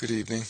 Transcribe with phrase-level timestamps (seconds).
[0.00, 0.44] Good evening.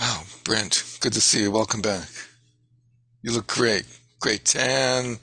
[0.00, 1.52] Wow, Brent, good to see you.
[1.52, 2.08] Welcome back.
[3.22, 3.84] You look great.
[4.18, 5.20] Great tan.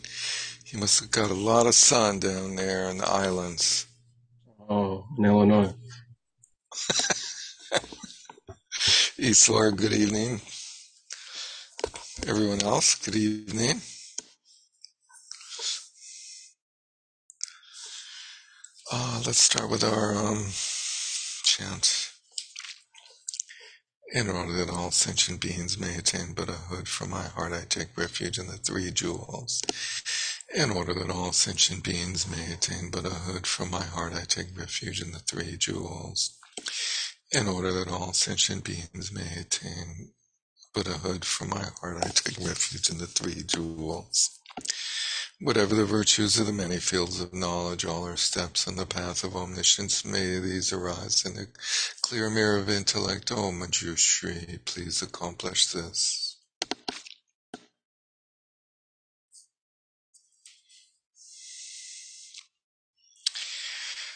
[0.68, 3.86] You must have got a lot of sun down there in the islands.
[4.70, 5.74] Oh, in Illinois.
[9.20, 10.40] Islar, good evening.
[12.30, 13.82] Everyone else, good evening.
[18.92, 20.46] Uh, let's start with our um,
[21.44, 22.12] chant.
[24.14, 28.38] In order that all sentient beings may attain Buddhahood, from my heart I take refuge
[28.38, 29.64] in the three jewels.
[30.56, 35.02] In order that all sentient beings may attain Buddhahood, from my heart I take refuge
[35.02, 36.38] in the three jewels.
[37.32, 40.12] In order that all sentient beings may attain
[40.74, 44.40] Buddhahood, from my heart I take refuge in the three jewels.
[45.42, 49.24] Whatever the virtues of the many fields of knowledge, all our steps on the path
[49.24, 51.48] of omniscience, may these arise in the
[52.02, 53.32] clear mirror of intellect.
[53.32, 56.38] O Manjushri, please accomplish this.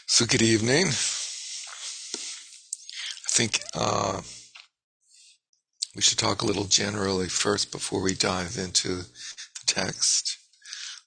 [0.07, 0.87] So, good evening.
[0.87, 0.91] I
[3.29, 4.21] think uh,
[5.95, 10.37] we should talk a little generally first before we dive into the text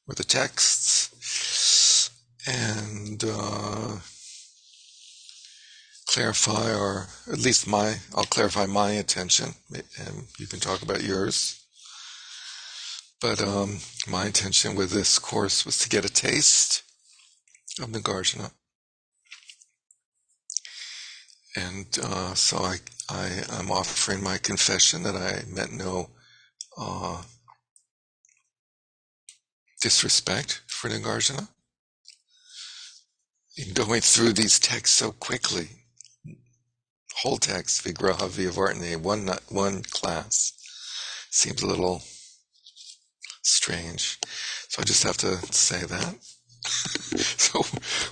[0.08, 2.10] or the texts
[2.47, 3.96] and uh,
[6.06, 11.60] clarify, or at least my, I'll clarify my intention, and you can talk about yours.
[13.20, 16.82] But um, my intention with this course was to get a taste
[17.80, 18.52] of Nagarjuna.
[21.56, 22.77] And uh, so I,
[23.09, 26.11] I, am offering my confession that I meant no
[26.77, 27.22] uh,
[29.81, 31.49] disrespect for Nagarjuna.
[33.56, 35.69] In going through these texts so quickly,
[37.15, 40.53] whole text, Vigraha Vyavartini, one, one class,
[41.31, 42.03] seems a little
[43.43, 44.19] strange.
[44.69, 46.17] So I just have to say that.
[47.38, 47.62] so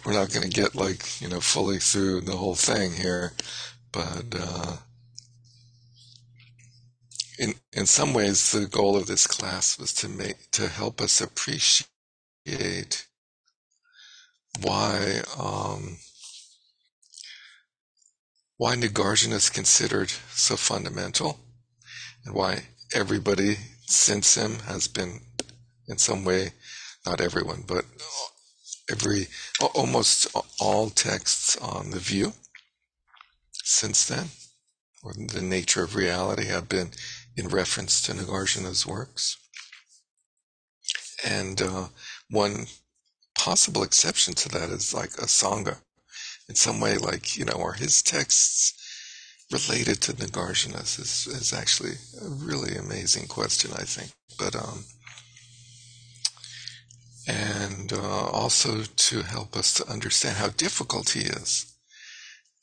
[0.05, 3.33] we're not going to get like, you know, fully through the whole thing here,
[3.93, 4.77] but, uh,
[7.39, 11.21] in in some ways, the goal of this class was to make to help us
[11.21, 13.07] appreciate
[14.61, 15.97] why um,
[18.57, 21.39] why Nagarjuna is considered so fundamental,
[22.25, 23.57] and why everybody
[23.87, 25.21] since him has been,
[25.89, 26.53] in some way,
[27.05, 27.85] not everyone, but
[28.91, 29.29] every
[29.75, 30.27] almost
[30.61, 32.33] all texts on the view
[33.53, 34.27] since then,
[35.03, 36.91] or the nature of reality, have been
[37.37, 39.37] in reference to Nagarjuna's works.
[41.25, 41.87] And uh,
[42.31, 42.67] one
[43.37, 45.79] possible exception to that is like Asanga.
[46.49, 48.75] In some way, like, you know, are his texts
[49.51, 54.11] related to Nagarjuna's is, is actually a really amazing question, I think.
[54.39, 54.85] But, um,
[57.27, 61.75] and uh, also to help us to understand how difficult he is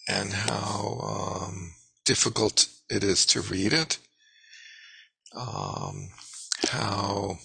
[0.08, 1.74] and how um,
[2.06, 3.98] difficult it is to read it
[5.36, 6.10] um,
[6.70, 7.38] how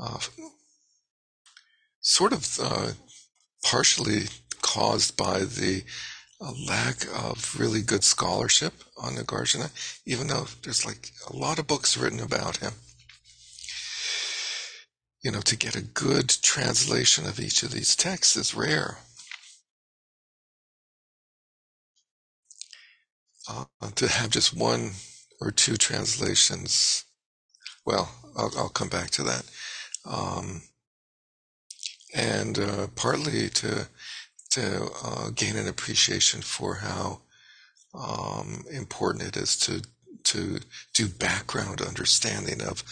[0.00, 0.18] uh,
[2.00, 2.92] sort of uh,
[3.62, 4.24] partially
[4.62, 5.84] caused by the
[6.40, 9.70] uh, lack of really good scholarship on Nagarjuna,
[10.04, 12.72] even though there's like a lot of books written about him.
[15.24, 18.98] You know, to get a good translation of each of these texts is rare.
[23.48, 24.92] Uh, to have just one
[25.40, 27.04] or two translations.
[27.86, 29.44] Well, I'll, I'll come back to that.
[30.04, 30.62] Um,
[32.14, 33.88] and uh, partly to
[34.50, 37.22] to uh, gain an appreciation for how
[37.94, 39.82] um, important it is to
[40.24, 40.60] to
[40.94, 42.82] do background understanding of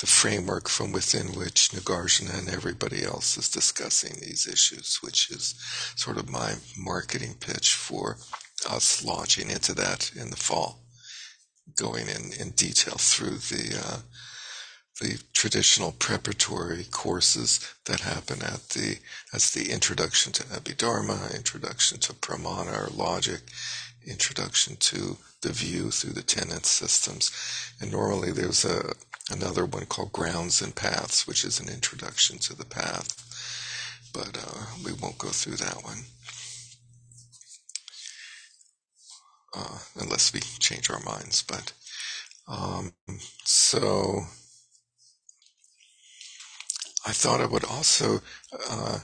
[0.00, 5.54] the framework from within which Nagarjuna and everybody else is discussing these issues, which is
[5.96, 8.16] sort of my marketing pitch for
[8.68, 10.80] us launching into that in the fall
[11.76, 13.98] going in, in detail through the uh,
[15.00, 18.98] the traditional preparatory courses that happen at the
[19.32, 23.42] as the introduction to Abhidharma, introduction to Pramana or logic,
[24.06, 27.30] introduction to the view through the tenet systems,
[27.80, 28.94] and normally there's a
[29.30, 34.66] another one called Grounds and Paths, which is an introduction to the path, but uh,
[34.84, 36.04] we won't go through that one.
[39.54, 41.42] uh, unless we change our minds.
[41.42, 41.72] But
[42.46, 42.92] um,
[43.44, 44.22] so
[47.06, 48.20] I thought I would also
[48.70, 49.00] uh,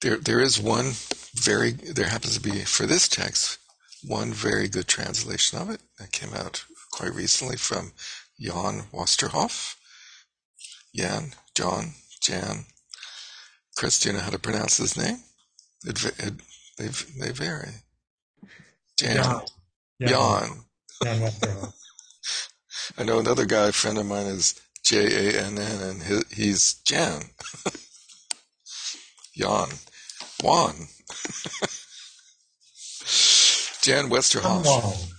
[0.00, 0.92] there there is one
[1.34, 3.58] very there happens to be for this text
[4.06, 7.92] one very good translation of it that came out quite recently from
[8.40, 9.76] Jan Westerhoff.
[10.94, 11.92] Jan, John,
[12.22, 12.66] Jan.
[13.76, 15.18] Chris, do you know how to pronounce his name?
[15.84, 16.34] It, it,
[16.78, 16.88] they,
[17.20, 17.70] they vary.
[18.98, 19.16] Jan.
[19.16, 19.40] Jan.
[20.06, 20.48] Jan.
[21.02, 21.72] Jan Westerhoff.
[22.98, 26.74] I know another guy, a friend of mine, is J A N N, and he's
[26.86, 27.22] Jan.
[29.36, 29.68] Jan.
[30.42, 30.74] Juan.
[33.86, 35.14] Jan Westerhoff.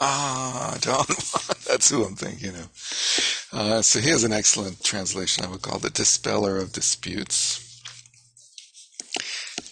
[0.00, 1.06] Ah, Don Juan.
[1.68, 3.48] That's who I'm thinking of.
[3.52, 7.62] Uh, so he has an excellent translation, I would call The Dispeller of Disputes.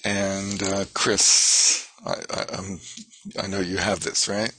[0.04, 2.78] And uh, Chris, I, I,
[3.42, 4.52] I know you have this, right?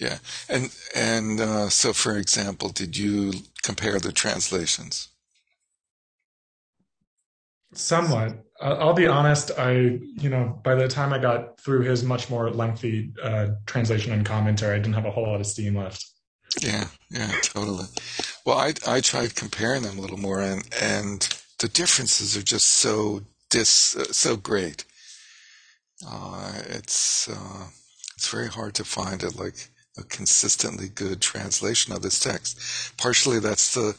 [0.00, 0.18] Yeah,
[0.48, 5.10] and and uh, so, for example, did you compare the translations?
[7.72, 8.45] Somewhat.
[8.60, 9.50] I'll be honest.
[9.58, 14.12] I, you know, by the time I got through his much more lengthy uh, translation
[14.12, 16.06] and commentary, I didn't have a whole lot of steam left.
[16.60, 17.86] Yeah, yeah, totally.
[18.44, 22.66] Well, I I tried comparing them a little more, and and the differences are just
[22.66, 24.84] so dis uh, so great.
[26.06, 27.66] Uh, it's uh,
[28.16, 29.68] it's very hard to find it like
[29.98, 32.58] a consistently good translation of this text.
[32.96, 33.96] Partially that's the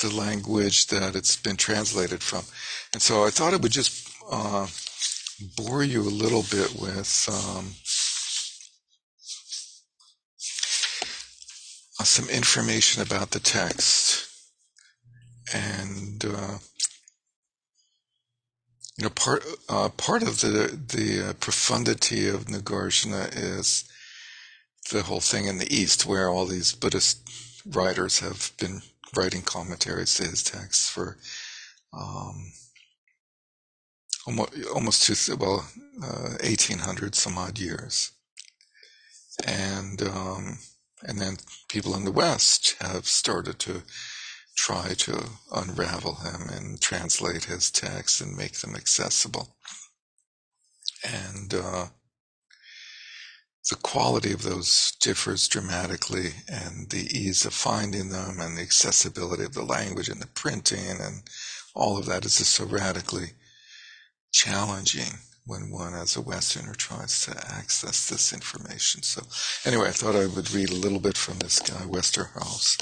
[0.00, 2.44] the language that it's been translated from.
[2.92, 4.66] And so I thought it would just uh,
[5.56, 7.74] bore you a little bit with um,
[12.04, 14.26] some information about the text.
[15.52, 16.58] And uh,
[18.96, 23.84] you know, part uh, part of the the uh, profundity of Nagarjuna is
[24.92, 27.28] the whole thing in the East, where all these Buddhist
[27.66, 28.82] writers have been
[29.16, 31.18] writing commentaries to his texts for
[31.92, 32.52] um,
[34.26, 35.68] almost, almost two, well,
[36.02, 38.12] uh, 1800 some odd years.
[39.46, 40.58] And, um,
[41.02, 41.36] and then
[41.68, 43.82] people in the West have started to
[44.56, 49.56] try to unravel him and translate his texts and make them accessible.
[51.02, 51.86] And, uh,
[53.68, 59.44] the quality of those differs dramatically and the ease of finding them and the accessibility
[59.44, 61.22] of the language and the printing and
[61.74, 63.32] all of that is just so radically
[64.32, 69.02] challenging when one as a westerner tries to access this information.
[69.02, 69.22] So
[69.68, 72.78] anyway i thought i would read a little bit from this guy westerhoff's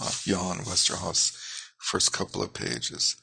[0.00, 1.36] uh, jan westerhoff's
[1.78, 3.16] first couple of pages.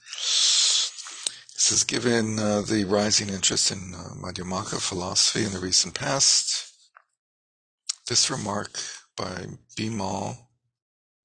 [1.55, 6.64] This is given uh, the rising interest in uh, Madhyamaka philosophy in the recent past
[8.07, 8.79] this remark
[9.17, 9.45] by
[9.77, 10.37] Bimal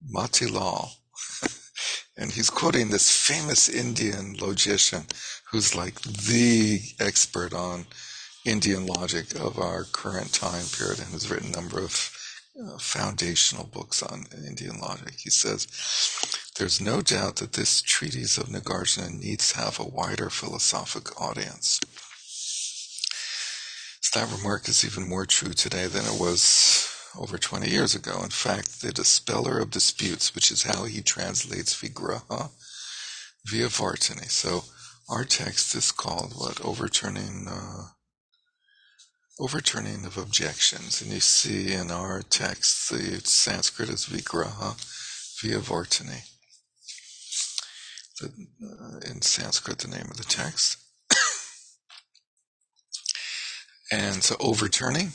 [0.09, 0.91] Matilal,
[2.17, 5.05] and he's quoting this famous Indian logician
[5.51, 7.87] who's like the expert on
[8.47, 12.17] Indian logic of our current time period and has written a number of
[12.59, 15.15] uh, foundational books on Indian logic.
[15.19, 15.67] He says,
[16.57, 21.81] There's no doubt that this treatise of Nagarjuna needs to have a wider philosophic audience
[24.13, 26.89] that remark is even more true today than it was
[27.19, 28.21] over 20 years ago.
[28.23, 32.51] In fact, the dispeller of disputes, which is how he translates vigraha
[33.49, 34.31] Vyavartini.
[34.31, 34.65] So
[35.09, 36.65] our text is called what?
[36.65, 37.89] Overturning, uh,
[39.39, 41.01] overturning of objections.
[41.01, 44.77] And you see in our text, the Sanskrit is vigraha
[45.43, 46.23] Vyavartini.
[48.21, 48.29] The,
[48.67, 50.77] uh, in Sanskrit, the name of the text.
[53.91, 55.13] And so overturning,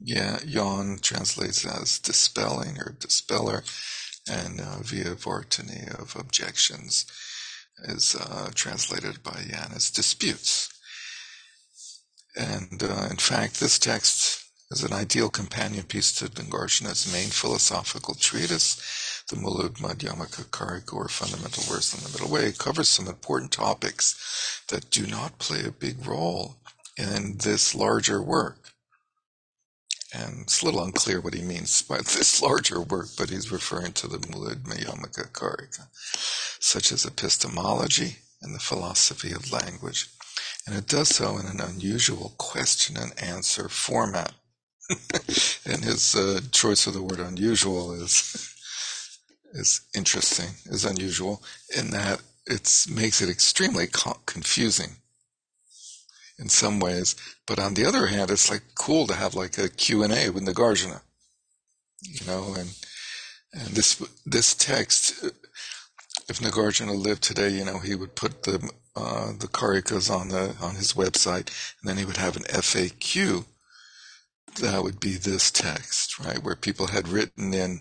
[0.00, 3.62] yeah, Jan translates as dispelling or dispeller,
[4.28, 7.06] and uh, Vyavartini of objections
[7.84, 10.68] is uh, translated by Jan as disputes.
[12.36, 18.14] And uh, in fact, this text is an ideal companion piece to Nagarjuna's main philosophical
[18.14, 22.52] treatise, the Mula Madhyamaka Karika, or Fundamental Words in the Middle Way.
[22.52, 26.59] Covers some important topics that do not play a big role
[27.00, 28.72] in this larger work.
[30.12, 33.92] And it's a little unclear what he means by this larger work, but he's referring
[33.94, 35.86] to the Mula Madhyamaka Karika,
[36.60, 40.08] such as epistemology and the philosophy of language.
[40.66, 44.32] And it does so in an unusual question and answer format.
[45.64, 48.54] and his uh, choice of the word unusual is
[49.52, 51.42] is interesting, is unusual
[51.76, 53.88] in that it makes it extremely
[54.26, 54.96] confusing
[56.40, 57.14] in some ways.
[57.46, 61.02] But on the other hand, it's like cool to have like a Q&A with Nagarjuna,
[62.02, 62.70] you know, and,
[63.52, 65.24] and this, this text
[66.30, 70.56] if Nagarjuna lived today, you know, he would put the uh, the karikas on the
[70.60, 71.48] on his website,
[71.80, 73.44] and then he would have an FAQ.
[74.60, 77.80] That would be this text, right, where people had written in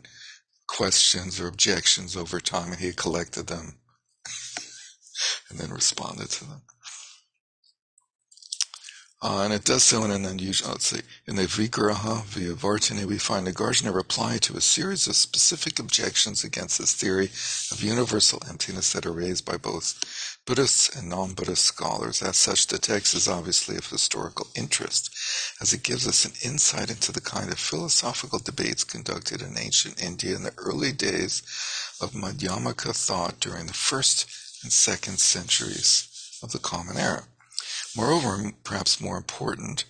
[0.67, 3.75] questions or objections over time, and he collected them
[5.49, 6.61] and then responded to them.
[9.21, 13.17] Uh, and it does so in an unusual, let's see, in the Vigraha Vyavartini, we
[13.17, 17.25] find Nagarjuna reply to a series of specific objections against this theory
[17.69, 22.21] of universal emptiness that are raised by both Buddhists and non-Buddhist scholars.
[22.23, 25.13] As such, the text is obviously of historical interest,
[25.59, 30.01] as it gives us an insight into the kind of philosophical debates conducted in ancient
[30.01, 31.43] India in the early days
[31.99, 34.27] of Madhyamaka thought during the first
[34.63, 36.07] and second centuries
[36.41, 37.25] of the Common Era.
[37.95, 39.83] Moreover, perhaps more important,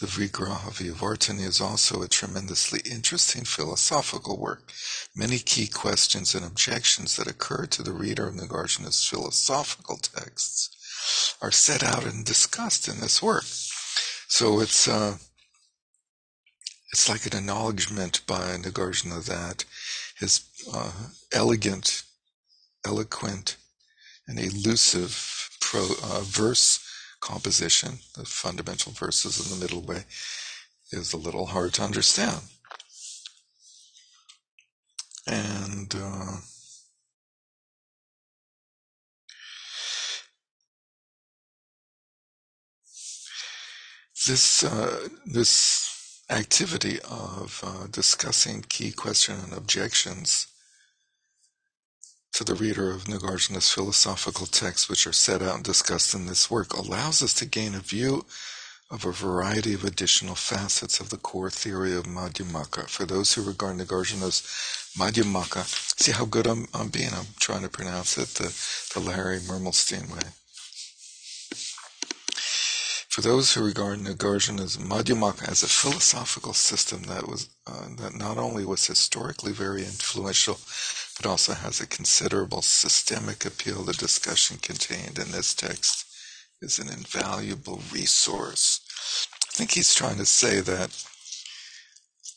[0.00, 4.72] the Vigraha Vyavartini is also a tremendously interesting philosophical work.
[5.14, 11.52] Many key questions and objections that occur to the reader of Nagarjuna's philosophical texts are
[11.52, 13.44] set out and discussed in this work.
[14.28, 15.18] So it's uh,
[16.90, 19.64] it's like an acknowledgement by Nagarjuna that
[20.18, 20.42] his
[20.72, 20.92] uh,
[21.32, 22.02] elegant,
[22.84, 23.56] eloquent,
[24.26, 26.80] and elusive pro, uh, verse
[27.22, 30.04] composition, the fundamental verses in the middle way,
[30.90, 32.42] is a little hard to understand.
[35.26, 36.36] And uh,
[44.26, 50.51] this uh, this activity of uh, discussing key questions and objections
[52.44, 56.50] to the reader of Nagarjuna's philosophical texts, which are set out and discussed in this
[56.50, 58.24] work, allows us to gain a view
[58.90, 62.88] of a variety of additional facets of the core theory of Madhyamaka.
[62.88, 64.42] For those who regard Nagarjuna's
[64.98, 65.64] Madhyamaka,
[66.02, 67.10] see how good I'm, I'm being?
[67.12, 68.52] I'm trying to pronounce it the,
[68.92, 70.30] the Larry Mermelstein way.
[73.12, 78.38] For those who regard Nagarjuna's Madhyamaka as a philosophical system that was uh, that not
[78.38, 80.58] only was historically very influential,
[81.18, 83.82] but also has a considerable systemic appeal.
[83.82, 86.06] The discussion contained in this text
[86.62, 88.80] is an invaluable resource.
[89.42, 90.90] I think he's trying to say that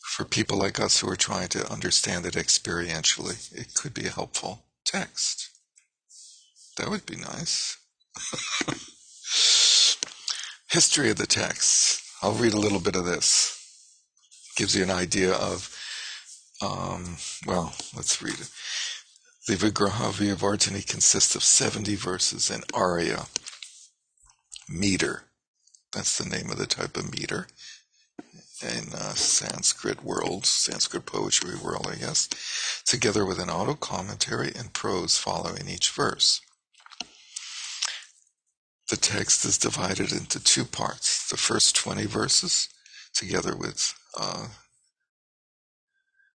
[0.03, 4.17] for people like us who are trying to understand it experientially, it could be a
[4.19, 5.51] helpful text.
[6.75, 7.77] That would be nice.
[10.75, 12.03] History of the text.
[12.21, 13.57] I'll read a little bit of this.
[14.57, 15.73] Gives you an idea of,
[16.61, 17.15] um,
[17.47, 18.49] well, let's read it.
[19.47, 23.27] The Vigraha Vyavartini consists of 70 verses in Arya
[24.67, 25.23] meter.
[25.93, 27.47] That's the name of the type of meter
[28.61, 32.27] in uh, Sanskrit world, Sanskrit poetry world, I guess,
[32.85, 36.41] together with an auto commentary and prose following each verse.
[38.89, 41.29] The text is divided into two parts.
[41.29, 42.69] The first 20 verses,
[43.13, 44.47] together with uh,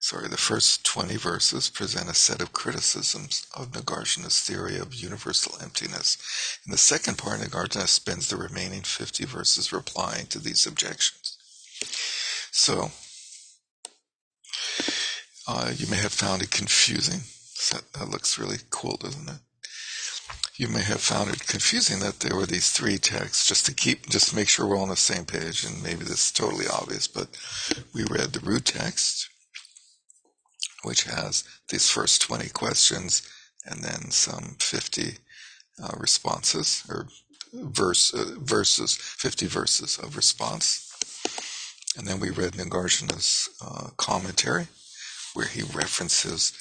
[0.00, 5.61] sorry, the first 20 verses present a set of criticisms of Nagarjuna's theory of universal
[5.62, 6.59] emptiness.
[6.67, 11.37] In the second part, Nagarjuna spends the remaining 50 verses replying to these objections.
[12.52, 12.90] So,
[15.47, 17.21] uh, you may have found it confusing.
[17.73, 19.40] That, that looks really cool, doesn't it?
[20.59, 24.09] You may have found it confusing that there were these three texts, just to keep,
[24.11, 27.07] just to make sure we're on the same page, and maybe this is totally obvious,
[27.07, 27.29] but
[27.95, 29.29] we read the root text,
[30.83, 33.23] which has these first 20 questions
[33.67, 35.19] and then some 50
[35.81, 37.07] uh, responses or
[37.53, 40.93] verse uh, verses 50 verses of response.
[41.97, 44.67] And then we read Nagarjuna's uh, commentary
[45.35, 46.53] where he references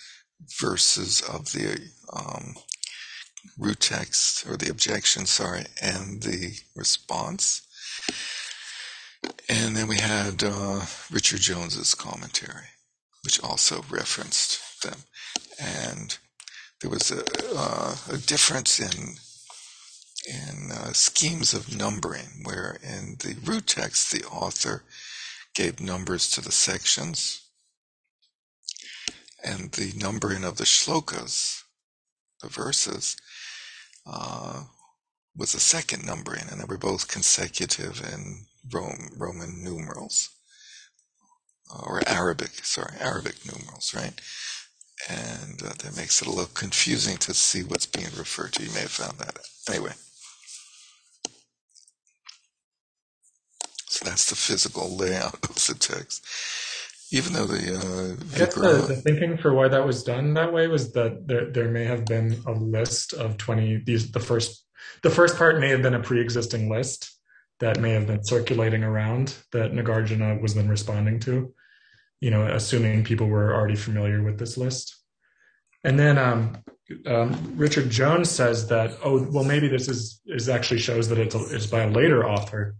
[0.59, 2.55] verses of the um,
[3.57, 7.63] root text or the objection sorry and the response
[9.49, 12.67] and then we had uh, Richard Jones's commentary
[13.27, 14.99] which also referenced them.
[15.59, 16.17] And
[16.79, 19.15] there was a, uh, a difference in
[20.25, 24.83] in uh, schemes of numbering, where in the root text the author
[25.55, 27.41] gave numbers to the sections,
[29.43, 31.63] and the numbering of the shlokas,
[32.41, 33.17] the verses,
[34.07, 34.63] uh,
[35.35, 40.29] was a second numbering, and they were both consecutive in Rome, Roman numerals
[41.69, 44.13] or Arabic, sorry, Arabic numerals, right?
[45.09, 48.63] And uh, that makes it a little confusing to see what's being referred to.
[48.63, 49.37] You may have found that.
[49.69, 49.91] Anyway.
[53.89, 56.25] So that's the physical layout of the text.
[57.11, 60.51] Even though the uh, I guess the, the thinking for why that was done that
[60.51, 64.65] way was that there there may have been a list of twenty these the first
[65.03, 67.17] the first part may have been a pre-existing list
[67.59, 71.53] that may have been circulating around that Nagarjuna was then responding to,
[72.19, 74.95] you know, assuming people were already familiar with this list.
[75.83, 76.57] And then um,
[77.05, 81.35] um, Richard Jones says that, oh, well, maybe this is, is actually shows that it's,
[81.35, 82.75] a, it's by a later author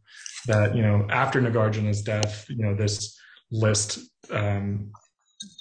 [0.46, 3.19] that, you know, after Nagarjuna's death, you know, this
[3.51, 4.00] list
[4.31, 4.91] um,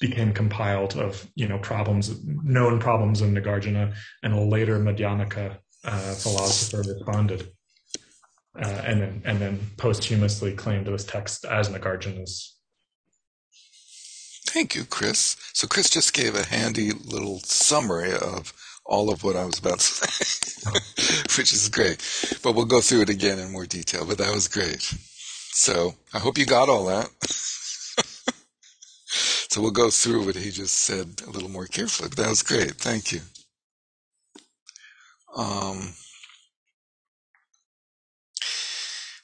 [0.00, 6.14] became compiled of, you know, problems, known problems in Nagarjuna, and a later Madhyamaka uh,
[6.14, 7.50] philosopher responded.
[8.58, 12.56] Uh, and then and then posthumously claimed this text as Nagarjuna's.
[14.46, 15.36] Thank you, Chris.
[15.52, 18.54] So Chris just gave a handy little summary of
[18.86, 20.70] all of what I was about to say,
[21.36, 21.98] which is great.
[22.42, 24.06] But we'll go through it again in more detail.
[24.06, 24.80] But that was great.
[24.80, 27.10] So I hope you got all that.
[29.50, 32.08] so we'll go through what he just said a little more carefully.
[32.08, 32.72] But that was great.
[32.74, 33.20] Thank you.
[35.36, 35.94] Um,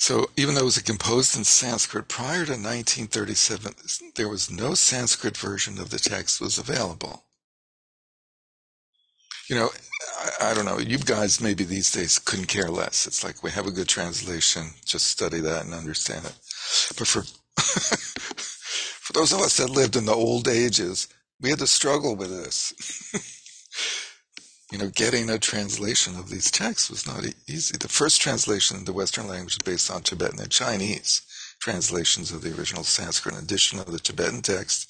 [0.03, 3.73] So even though it was composed in Sanskrit prior to 1937,
[4.17, 7.23] there was no Sanskrit version of the text was available.
[9.49, 9.71] You know,
[10.41, 10.81] I, I, don't know.
[10.81, 13.07] You guys maybe these days couldn't care less.
[13.07, 16.35] It's like we have a good translation, just study that and understand it.
[16.99, 17.23] But for
[19.03, 21.09] for those of us that lived in the old ages,
[21.41, 22.73] we had to struggle with this.
[24.73, 27.77] you know, getting a translation of these texts was not easy.
[27.77, 31.23] The first translation in the Western language is based on Tibetan and Chinese
[31.59, 34.89] translations of the original Sanskrit edition of the Tibetan text,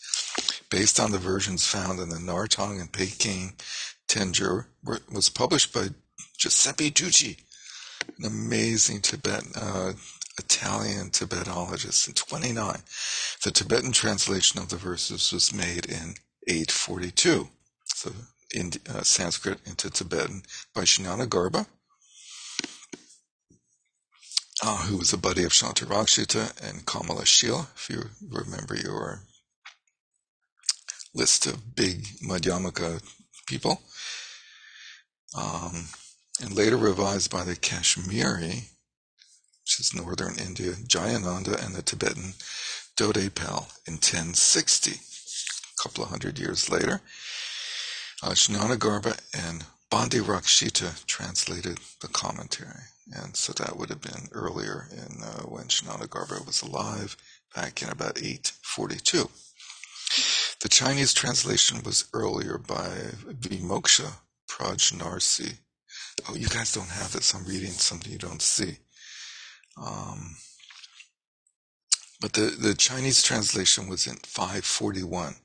[0.70, 3.54] based on the versions found in the Narthang and Peking
[4.08, 4.66] Tenjur,
[5.10, 5.88] was published by
[6.38, 7.38] Giuseppe Tucci,
[8.18, 9.92] an amazing Tibetan, uh,
[10.38, 12.78] Italian Tibetologist in 29.
[13.44, 16.14] The Tibetan translation of the verses was made in
[16.48, 17.48] 842.
[17.84, 18.12] So
[18.54, 20.42] in uh, Sanskrit into Tibetan
[20.74, 21.66] by Jnanagarbha,
[24.64, 29.22] uh, who was a buddy of Shantarakshita and Kamalashila, if you remember your
[31.14, 33.02] list of big Madhyamaka
[33.46, 33.82] people.
[35.36, 35.86] Um,
[36.40, 38.64] and later revised by the Kashmiri,
[39.62, 42.34] which is northern India, Jayananda, and the Tibetan
[42.96, 47.00] Dodepal in 1060, a couple of hundred years later.
[48.22, 52.82] Ajnana Garba and Bandi Rakshita translated the commentary.
[53.12, 57.16] And so that would have been earlier in uh, when Jnanagarbha was alive,
[57.54, 59.28] back in about 842.
[60.60, 62.88] The Chinese translation was earlier by
[63.40, 64.12] Vimoksha
[64.48, 65.56] Prajnarsi.
[66.28, 67.34] Oh, you guys don't have this.
[67.34, 68.76] I'm reading something you don't see.
[69.76, 70.36] Um,
[72.20, 75.36] but the, the Chinese translation was in 541,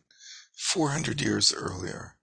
[0.55, 2.15] 400 years earlier.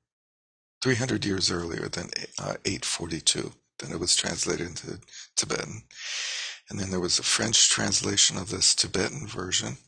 [0.83, 3.53] 300 years earlier than uh, 842.
[3.79, 5.01] Then it was translated into
[5.37, 5.83] Tibetan.
[6.71, 9.79] And then there was a French translation of this Tibetan version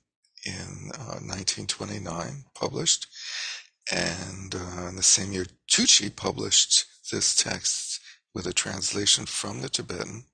[0.45, 3.07] in uh, 1929, published.
[3.93, 8.01] And uh, in the same year, Tucci published this text
[8.35, 10.25] with a translation from the Tibetan,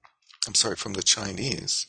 [0.46, 1.86] I'm sorry, from the Chinese,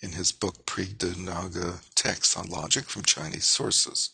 [0.00, 4.10] in his book Pre Naga Texts on Logic from Chinese Sources.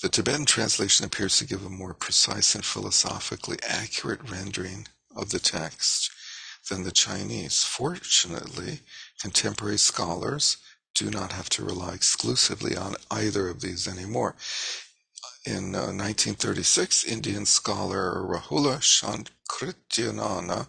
[0.00, 5.40] The Tibetan translation appears to give a more precise and philosophically accurate rendering of the
[5.40, 6.10] text
[6.70, 7.64] than the Chinese.
[7.64, 8.80] Fortunately,
[9.20, 10.56] contemporary scholars
[10.94, 14.36] do not have to rely exclusively on either of these anymore.
[15.44, 20.66] In uh, 1936, Indian scholar Rahula Sankrityayana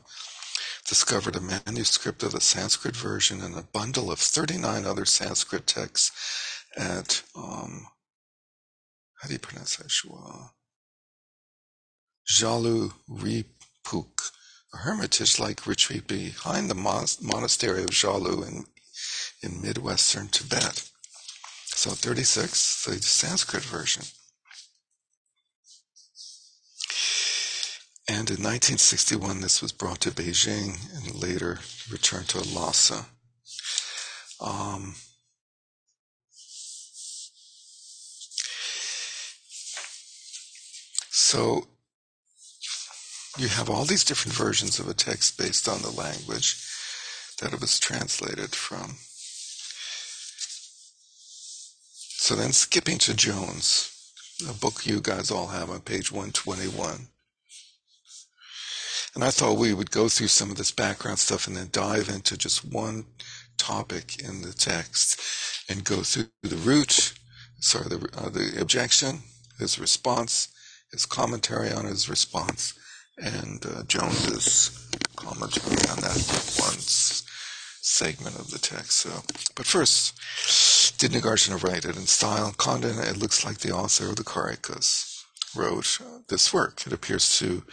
[0.90, 6.66] discovered a manuscript of the Sanskrit version and a bundle of 39 other Sanskrit texts
[6.76, 7.86] at um,
[9.22, 9.92] how do you pronounce that?
[9.92, 10.52] Shua.
[12.28, 14.32] Zhalu Ripuk,
[14.74, 16.76] a hermitage-like retreat behind the
[17.22, 18.66] monastery of Zhalu in,
[19.44, 20.90] in midwestern Tibet.
[21.66, 24.04] So 36, the Sanskrit version.
[28.10, 31.60] And in 1961, this was brought to Beijing and later
[31.92, 33.06] returned to Lhasa.
[34.42, 34.96] Um,
[41.32, 41.68] So
[43.38, 46.58] you have all these different versions of a text based on the language
[47.40, 48.98] that it was translated from.
[52.18, 53.92] So then skipping to Jones,
[54.50, 57.10] a book you guys all have on page 121.
[59.16, 62.10] And I thought we would go through some of this background stuff and then dive
[62.10, 63.06] into just one
[63.58, 65.20] topic in the text
[65.70, 67.14] and go through the root
[67.60, 69.20] sorry, the, uh, the objection,
[69.58, 70.50] his response,
[70.92, 72.74] his commentary on his response,
[73.18, 76.78] and uh, Jones's commentary on that one
[77.82, 78.92] segment of the text.
[78.94, 79.10] So,
[79.56, 82.54] but first, did Nagarjuna write it in style?
[82.58, 85.24] Condon, it looks like the author of the Karikas
[85.56, 86.86] wrote this work.
[86.86, 87.64] It appears to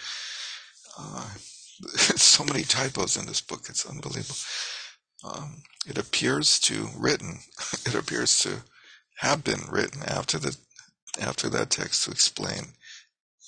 [0.99, 1.29] uh,
[2.17, 3.67] so many typos in this book.
[3.69, 4.37] It's unbelievable.
[5.25, 7.41] Um, it appears to written.
[7.87, 8.63] It appears to
[9.19, 10.57] have been written after the
[11.21, 12.75] after that text to explain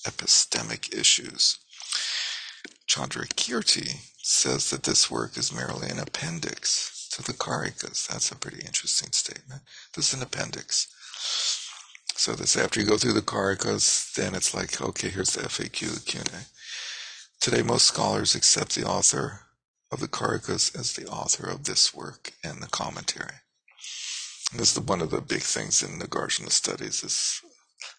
[0.07, 1.59] epistemic issues.
[2.89, 8.07] Chandrakirti says that this work is merely an appendix to the Karikas.
[8.07, 9.63] That's a pretty interesting statement.
[9.95, 10.89] This is an appendix.
[12.15, 15.95] So this after you go through the Karikas, then it's like, okay, here's the FAQ,
[15.95, 16.47] the Q&A.
[17.41, 19.43] Today, most scholars accept the author
[19.93, 23.35] of the Karikas as the author of this work and the commentary.
[24.55, 27.41] This is one of the big things in Nagarjuna studies is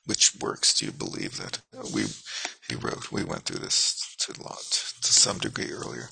[0.06, 1.62] which works do you believe that
[1.93, 2.08] we
[2.67, 3.12] he wrote?
[3.12, 4.60] We went through this to lot
[5.02, 6.10] to some degree earlier.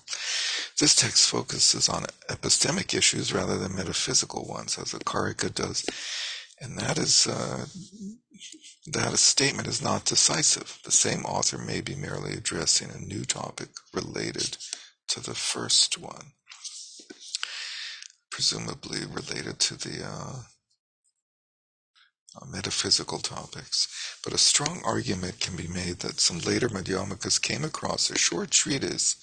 [0.80, 5.86] This text focuses on epistemic issues rather than metaphysical ones, as the Karika does,
[6.60, 7.66] and that is uh,
[8.88, 10.80] that a statement is not decisive.
[10.84, 14.58] The same author may be merely addressing a new topic related
[15.10, 16.32] to the first one,
[18.32, 20.40] presumably related to the uh,
[22.42, 23.88] uh, metaphysical topics.
[24.24, 28.52] But a strong argument can be made that some later Madhyamikas came across a short
[28.52, 29.16] treatise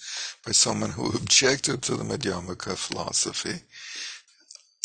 [0.45, 3.61] by someone who objected to the Madhyamaka philosophy,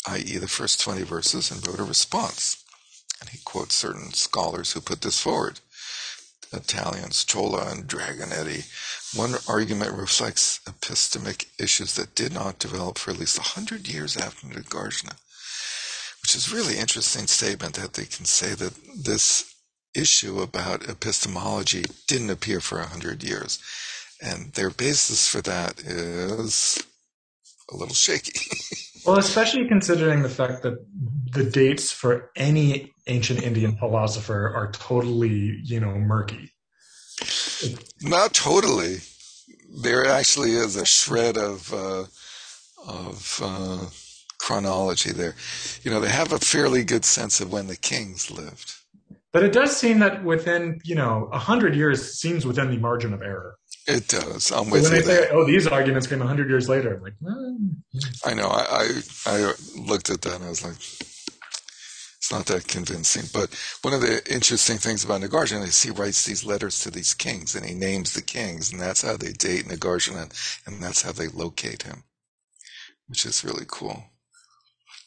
[0.07, 2.63] i.e., the first 20 verses, and wrote a response.
[3.19, 5.59] And he quotes certain scholars who put this forward.
[6.53, 8.65] Italians, Tola and Dragonetti.
[9.17, 14.17] One argument reflects epistemic issues that did not develop for at least a hundred years
[14.17, 15.15] after Nagarjuna
[16.21, 19.55] which is really interesting statement that they can say that this
[19.95, 23.59] issue about epistemology didn't appear for a hundred years.
[24.21, 26.81] And their basis for that is
[27.71, 28.39] a little shaky.
[29.05, 30.85] well, especially considering the fact that
[31.31, 36.51] the dates for any ancient Indian philosopher are totally, you know, murky.
[38.01, 38.97] Not totally.
[39.81, 42.05] There actually is a shred of uh,
[42.87, 43.85] of uh,
[44.39, 45.35] chronology there.
[45.83, 48.73] You know, they have a fairly good sense of when the kings lived.
[49.31, 53.13] But it does seem that within, you know, a hundred years seems within the margin
[53.13, 53.55] of error.
[53.87, 54.51] It does.
[54.51, 55.01] I'm with when you.
[55.01, 57.13] they say, "Oh, these arguments came a hundred years later," I'm like.
[58.25, 58.47] I know.
[58.49, 60.75] I, I I looked at that and I was like,
[62.17, 63.25] it's not that convincing.
[63.33, 67.13] But one of the interesting things about Nagarjuna is he writes these letters to these
[67.15, 70.31] kings and he names the kings, and that's how they date Nagarjuna,
[70.67, 72.03] and that's how they locate him,
[73.07, 74.03] which is really cool.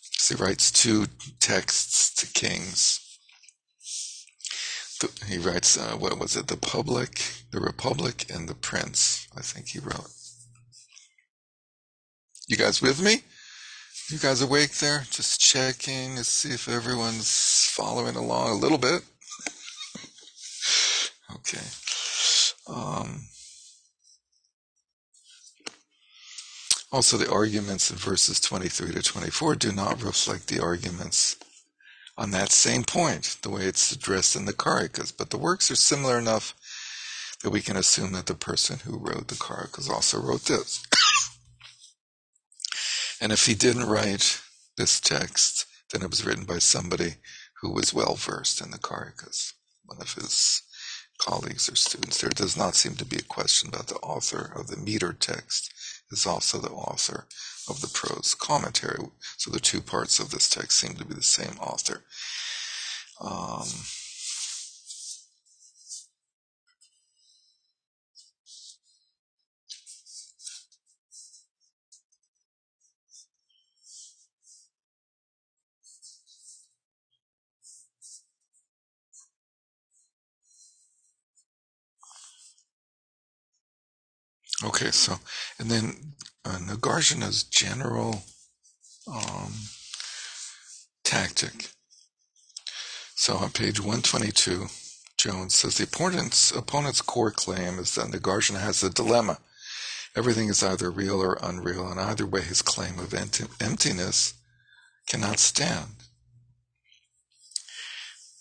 [0.02, 1.06] So he writes two
[1.40, 3.00] texts to kings.
[5.26, 9.28] He writes, uh, what was it, the public, the republic, and the prince.
[9.36, 10.10] I think he wrote.
[12.46, 13.22] You guys with me?
[14.10, 15.04] You guys awake there?
[15.10, 19.02] Just checking to see if everyone's following along a little bit.
[21.36, 21.64] okay.
[22.68, 23.22] Um,
[26.94, 31.36] Also, the arguments in verses 23 to 24 do not reflect the arguments
[32.16, 35.76] on that same point, the way it's addressed in the Karikas, but the works are
[35.76, 36.54] similar enough
[37.42, 40.84] that we can assume that the person who wrote the Karikas also wrote this.
[43.20, 44.40] and if he didn't write
[44.76, 47.16] this text, then it was written by somebody
[47.60, 49.52] who was well versed in the Karikas,
[49.84, 50.62] one of his
[51.18, 52.20] colleagues or students.
[52.20, 55.72] There does not seem to be a question about the author of the meter text
[56.10, 57.26] is also the author
[57.68, 58.98] of the prose commentary.
[59.36, 62.04] So the two parts of this text seem to be the same author.
[63.20, 63.68] Um,
[84.64, 85.16] Okay, so
[85.58, 88.22] and then uh, Nagarjuna's general
[89.06, 89.52] um,
[91.04, 91.68] tactic.
[93.14, 94.66] So on page 122,
[95.18, 99.38] Jones says the opponent's, opponent's core claim is that Nagarjuna has a dilemma.
[100.16, 104.34] Everything is either real or unreal, and either way his claim of emptiness
[105.08, 105.90] cannot stand.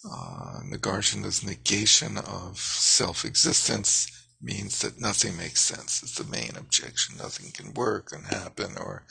[0.10, 6.04] Uh, Nagarjuna's negation of self-existence means that nothing makes sense.
[6.04, 7.16] It's the main objection.
[7.18, 9.04] Nothing can work and happen or,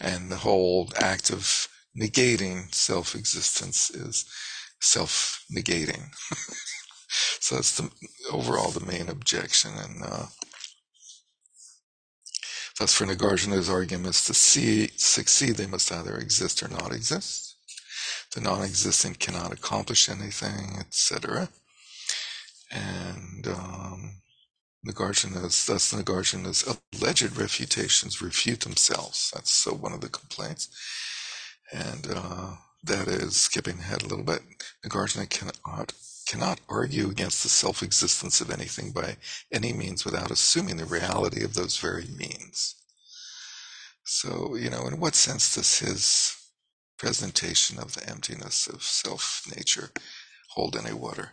[0.00, 4.26] and the whole act of negating self-existence is
[4.80, 6.10] self-negating.
[7.40, 7.88] so that's the
[8.32, 10.26] overall the main objection, and uh,
[12.78, 17.56] thus for Nagarjuna's arguments to see, succeed, they must either exist or not exist.
[18.34, 21.48] The non-existent cannot accomplish anything, etc.
[22.72, 24.22] And um,
[24.86, 29.30] Nagarjuna's, thus Nagarjuna's alleged refutations refute themselves.
[29.32, 30.68] That's so one of the complaints.
[31.72, 34.42] And uh, that is skipping ahead a little bit.
[34.84, 35.92] Nagarjuna cannot
[36.26, 39.16] cannot argue against the self-existence of anything by
[39.52, 42.76] any means without assuming the reality of those very means.
[44.04, 46.34] So, you know, in what sense does his
[46.98, 49.90] presentation of the emptiness of self-nature
[50.50, 51.32] hold any water?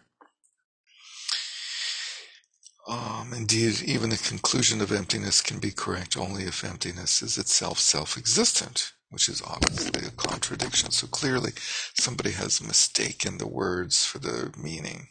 [2.88, 7.80] Um, indeed, even the conclusion of emptiness can be correct only if emptiness is itself
[7.80, 10.90] self-existent which is obviously a contradiction.
[10.90, 11.52] So clearly,
[12.00, 15.10] somebody has mistaken the words for the meaning.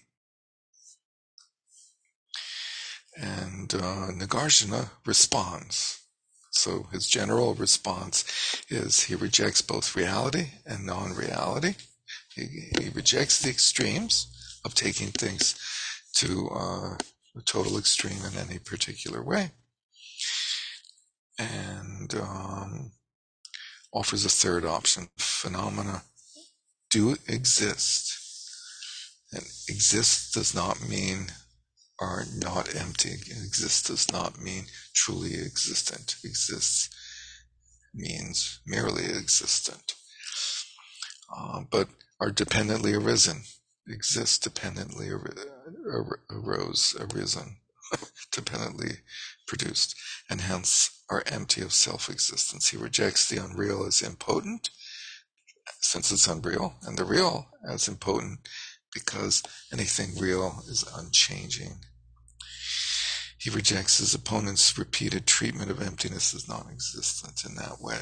[3.16, 6.00] And uh, Nagarjuna responds.
[6.52, 8.24] So his general response
[8.70, 11.74] is he rejects both reality and non reality.
[12.35, 14.26] He, he, rejects the extremes
[14.64, 15.54] of taking things
[16.14, 16.96] to uh,
[17.40, 19.50] a total extreme in any particular way.
[21.38, 22.92] And um,
[23.92, 25.09] offers a third option.
[25.16, 26.03] Phenomena
[26.90, 28.16] do exist.
[29.33, 31.29] And exist does not mean
[32.00, 33.12] are not empty.
[33.12, 36.16] Exist does not mean truly existent.
[36.24, 36.88] Exists
[37.94, 39.94] means merely existent.
[41.35, 41.88] Uh, but
[42.20, 43.42] are dependently arisen.
[43.88, 45.35] Exist dependently ar-
[45.90, 47.57] ar- arose, arisen,
[48.33, 48.99] dependently
[49.47, 49.95] produced,
[50.29, 52.69] and hence are empty of self-existence.
[52.69, 54.71] He rejects the unreal as impotent,
[55.81, 58.40] since it's unreal, and the real as impotent
[58.93, 61.85] because anything real is unchanging.
[63.38, 67.99] He rejects his opponent's repeated treatment of emptiness as non-existent in that way.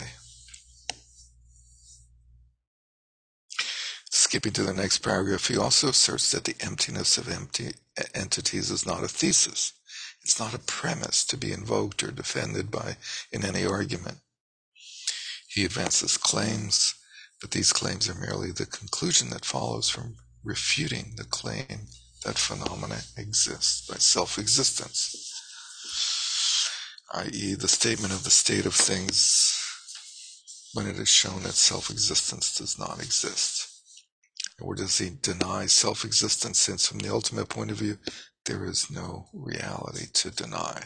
[4.18, 7.74] Skipping to the next paragraph, he also asserts that the emptiness of empty
[8.12, 9.74] entities is not a thesis,
[10.22, 12.96] it's not a premise to be invoked or defended by
[13.30, 14.18] in any argument.
[15.46, 16.96] He advances claims,
[17.40, 21.86] but these claims are merely the conclusion that follows from refuting the claim
[22.24, 25.32] that phenomena exist by self-existence,
[27.14, 29.56] i.e., the statement of the state of things
[30.74, 33.67] when it is shown that self-existence does not exist.
[34.60, 37.98] Or does he deny self-existence since from the ultimate point of view,
[38.44, 40.82] there is no reality to deny.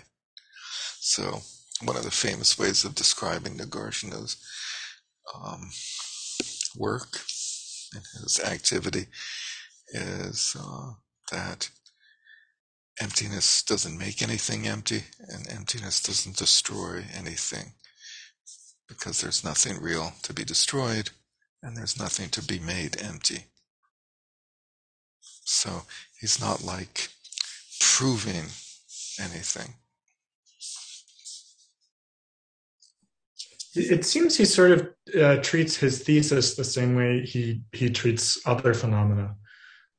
[1.00, 1.40] So,
[1.84, 4.36] one of the famous ways of describing Nagarjuna's
[5.34, 5.70] um,
[6.76, 7.18] work
[7.94, 9.06] and his activity
[9.88, 10.92] is uh,
[11.30, 11.70] that
[13.00, 17.72] emptiness doesn't make anything empty, and emptiness doesn't destroy anything
[18.88, 21.10] because there's nothing real to be destroyed
[21.62, 23.46] and there's nothing to be made empty.
[25.44, 25.82] So
[26.20, 27.08] he's not like
[27.80, 28.46] proving
[29.20, 29.74] anything.
[33.74, 38.38] It seems he sort of uh, treats his thesis the same way he he treats
[38.44, 39.34] other phenomena,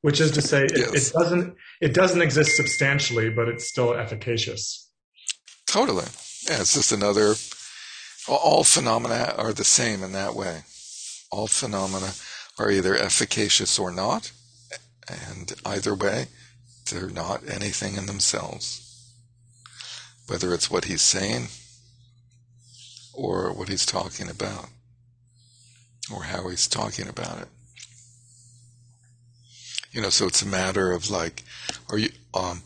[0.02, 1.10] which is to say, it, yes.
[1.10, 4.92] it doesn't it doesn't exist substantially, but it's still efficacious.
[5.66, 6.06] Totally,
[6.48, 6.62] yeah.
[6.62, 7.36] It's just another.
[8.28, 10.62] All phenomena are the same in that way.
[11.32, 12.12] All phenomena
[12.60, 14.32] are either efficacious or not,
[15.08, 16.28] and either way,
[16.92, 18.80] they're not anything in themselves.
[20.28, 21.48] Whether it's what he's saying
[23.14, 24.70] or what he's talking about
[26.14, 27.48] or how he's talking about it.
[29.92, 31.44] You know, so it's a matter of like,
[31.90, 32.64] are you, um,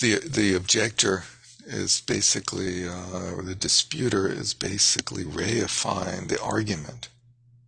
[0.00, 1.24] the, the objector
[1.66, 7.08] is basically, uh, or the disputer is basically reifying the argument,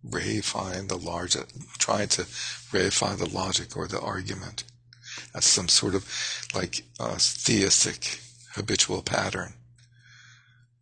[0.07, 1.35] reifying the large,
[1.77, 2.25] trying to
[2.75, 4.63] reify the logic or the argument
[5.33, 6.03] as some sort of
[6.53, 8.19] like uh, theistic
[8.53, 9.53] habitual pattern.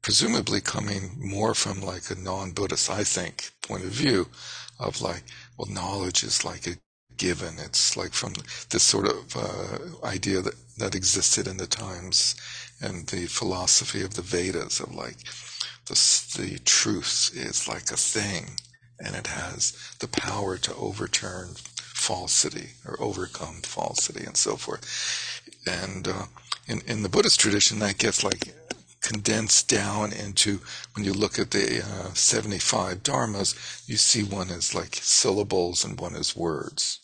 [0.02, 4.28] Presumably coming more from like a non-Buddhist, I think, point of view
[4.80, 5.24] of like,
[5.58, 6.78] well, knowledge is like a
[7.18, 7.56] given.
[7.60, 8.34] It's like from
[8.70, 12.36] this sort of uh, idea that, that existed in the times
[12.82, 15.18] and the philosophy of the Vedas of like
[15.86, 15.96] the,
[16.38, 18.58] the truth is like a thing
[19.00, 21.50] and it has the power to overturn
[22.04, 24.84] falsity or overcome falsity and so forth.
[25.66, 26.26] And uh,
[26.68, 28.54] in, in the Buddhist tradition, that gets like
[29.02, 30.60] condensed down into
[30.94, 36.00] when you look at the uh, 75 dharmas, you see one as like syllables and
[36.00, 37.00] one as words.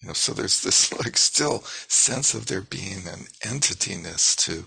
[0.00, 4.64] You know, so there's this like still sense of there being an entityness to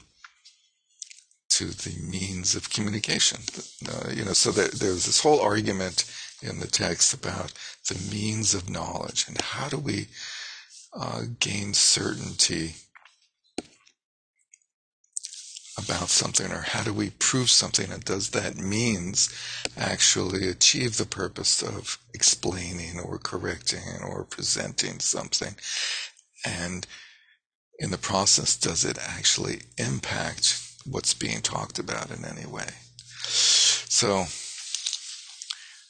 [1.50, 3.40] to the means of communication.
[3.88, 6.04] Uh, you know, so there, there's this whole argument
[6.42, 7.54] in the text about
[7.88, 10.08] the means of knowledge and how do we
[10.94, 12.76] uh, gain certainty
[15.78, 19.30] about something or how do we prove something and does that means
[19.78, 25.56] actually achieve the purpose of explaining or correcting or presenting something?
[26.46, 26.88] And
[27.78, 32.70] in the process does it actually impact what's being talked about in any way?
[33.28, 34.26] So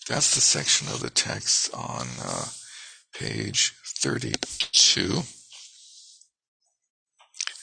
[0.07, 2.45] that's the section of the text on uh,
[3.13, 5.23] page 32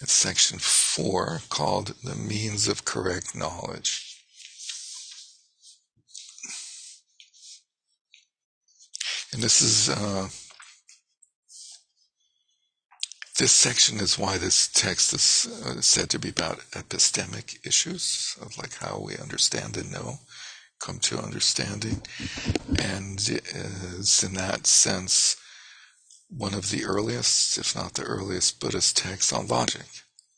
[0.03, 4.19] it's section four called The Means of Correct Knowledge.
[9.33, 10.29] And this is, uh,
[13.39, 18.59] this section is why this text is uh, said to be about epistemic issues of
[18.59, 20.19] like how we understand and know,
[20.83, 22.03] come to understanding.
[22.79, 25.37] And is in that sense
[26.29, 29.87] one of the earliest, if not the earliest, Buddhist texts on logic,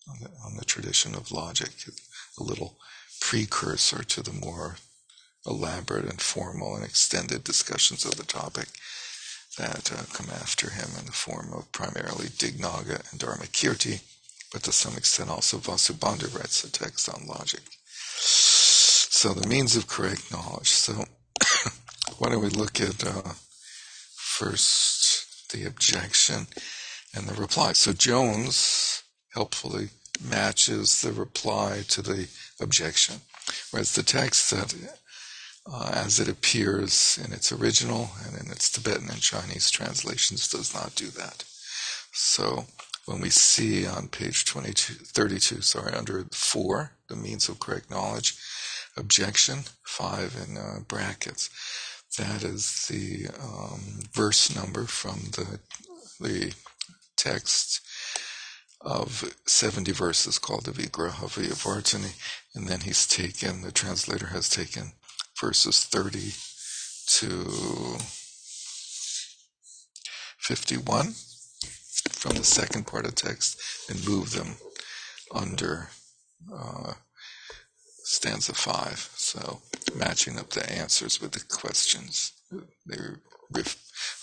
[0.08, 1.70] on the, on the tradition of logic,
[2.38, 2.76] a little
[3.20, 4.76] precursor to the more
[5.46, 8.68] elaborate and formal and extended discussions of the topic
[9.56, 14.00] that uh, come after him in the form of primarily Dignaga and Dharmakirti,
[14.52, 17.62] but to some extent also Vasubandhu writes a text on logic.
[19.24, 20.68] So the means of correct knowledge.
[20.68, 20.92] So
[22.18, 23.32] why don't we look at uh,
[24.14, 26.46] first the objection
[27.14, 27.72] and the reply.
[27.72, 29.88] So Jones helpfully
[30.22, 32.28] matches the reply to the
[32.60, 33.22] objection,
[33.70, 34.74] whereas the text that
[35.72, 40.74] uh, as it appears in its original and in its Tibetan and Chinese translations does
[40.74, 41.44] not do that.
[42.12, 42.66] So
[43.06, 48.36] when we see on page 22, 32, sorry, under four, the means of correct knowledge,
[48.96, 51.50] objection, five in uh, brackets,
[52.18, 55.60] that is the um, verse number from the
[56.20, 56.54] the
[57.16, 57.80] text
[58.80, 62.14] of 70 verses called the Vigraha Vyavartani,
[62.54, 64.92] and then he's taken, the translator has taken
[65.40, 66.32] verses 30
[67.06, 67.98] to
[70.38, 71.12] 51
[72.10, 74.56] from the second part of text and moved them
[75.34, 75.88] under
[76.54, 76.92] uh,
[78.04, 79.10] stanza 5.
[79.16, 79.60] So
[79.94, 82.32] matching up the answers with the questions.
[82.86, 82.96] They
[83.50, 83.76] riff.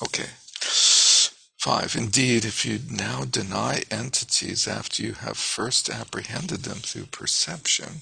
[0.04, 0.30] Okay.
[1.60, 1.96] Five.
[1.96, 8.02] Indeed, if you now deny entities after you have first apprehended them through perception,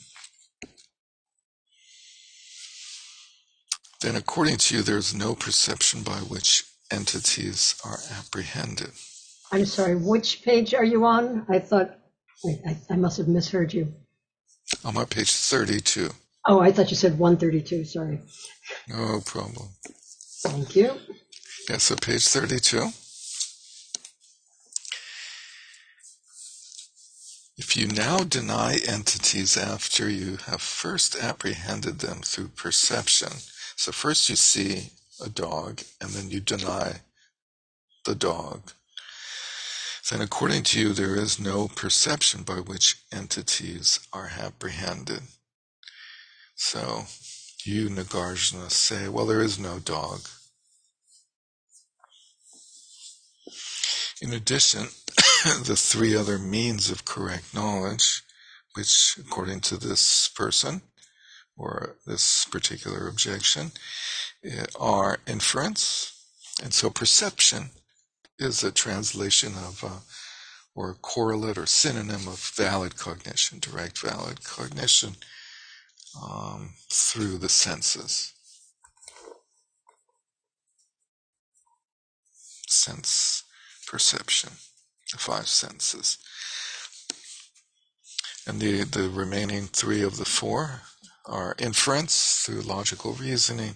[4.01, 8.91] then according to you, there's no perception by which entities are apprehended.
[9.51, 11.45] I'm sorry, which page are you on?
[11.49, 11.97] I thought,
[12.65, 13.93] I, I must have misheard you.
[14.85, 16.09] I'm on page 32.
[16.47, 17.85] Oh, I thought you said 132.
[17.85, 18.19] Sorry.
[18.87, 19.69] No problem.
[20.43, 20.91] Thank you.
[21.69, 22.89] Yeah, so page 32.
[27.57, 33.29] If you now deny entities after you have first apprehended them through perception,
[33.75, 34.91] so first you see
[35.23, 37.01] a dog and then you deny
[38.05, 38.71] the dog,
[40.09, 45.21] then according to you there is no perception by which entities are apprehended.
[46.55, 47.05] So
[47.63, 50.21] you, Nagarjuna, say, well, there is no dog.
[54.21, 54.87] In addition,
[55.63, 58.23] the three other means of correct knowledge,
[58.75, 60.81] which, according to this person
[61.55, 63.71] or this particular objection,
[64.43, 66.13] eh, are inference.
[66.61, 67.69] And so perception
[68.39, 69.99] is a translation of, uh,
[70.75, 75.15] or a correlate or synonym of valid cognition, direct valid cognition
[76.21, 78.33] um, through the senses.
[82.67, 83.43] Sense
[83.87, 84.51] perception,
[85.11, 86.17] the five senses.
[88.47, 90.81] And the, the remaining three of the four
[91.25, 93.75] are inference through logical reasoning,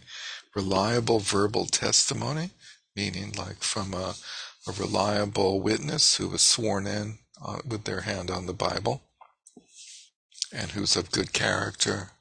[0.55, 2.51] reliable verbal testimony,
[2.95, 4.15] meaning like from a,
[4.67, 9.03] a reliable witness who was sworn in uh, with their hand on the Bible
[10.53, 12.11] and who's of good character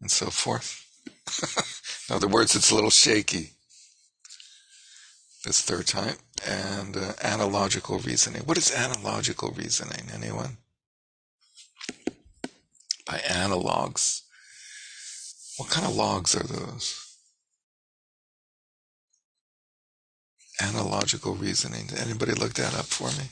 [0.00, 0.84] and so forth.
[2.08, 3.50] in other words, it's a little shaky
[5.44, 6.16] this third time.
[6.46, 8.42] And uh, analogical reasoning.
[8.42, 10.10] What is analogical reasoning?
[10.12, 10.58] Anyone?
[13.06, 14.22] By analogs.
[15.56, 17.05] What kind of logs are those?
[20.60, 21.90] Analogical reasoning.
[21.98, 23.28] Anybody look that up for me?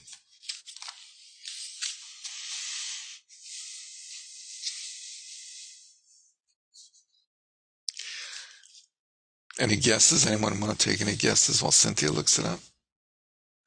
[9.60, 10.26] Any guesses?
[10.26, 12.60] Anyone want to take any guesses while Cynthia looks it up?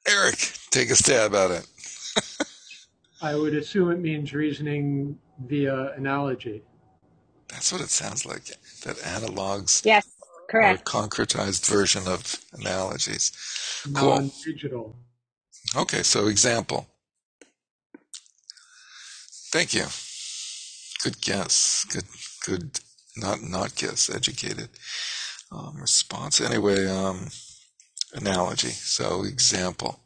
[0.06, 0.38] Eric,
[0.70, 1.66] take a stab at it.
[3.22, 6.62] I would assume it means reasoning via analogy.
[7.48, 8.44] That's what it sounds like.
[8.84, 10.17] That analogs Yes, are a
[10.48, 10.84] correct.
[10.84, 13.32] concretized version of analogies.
[13.94, 14.16] Cool.
[14.16, 14.96] Non-digital.
[15.76, 16.88] Okay, so example.
[19.52, 19.86] Thank you.
[21.02, 21.86] Good guess.
[21.90, 22.04] Good,
[22.44, 22.80] good.
[23.16, 24.10] Not not guess.
[24.10, 24.68] Educated
[25.50, 26.40] um, response.
[26.40, 27.28] Anyway, um,
[28.14, 28.68] analogy.
[28.68, 30.00] So example.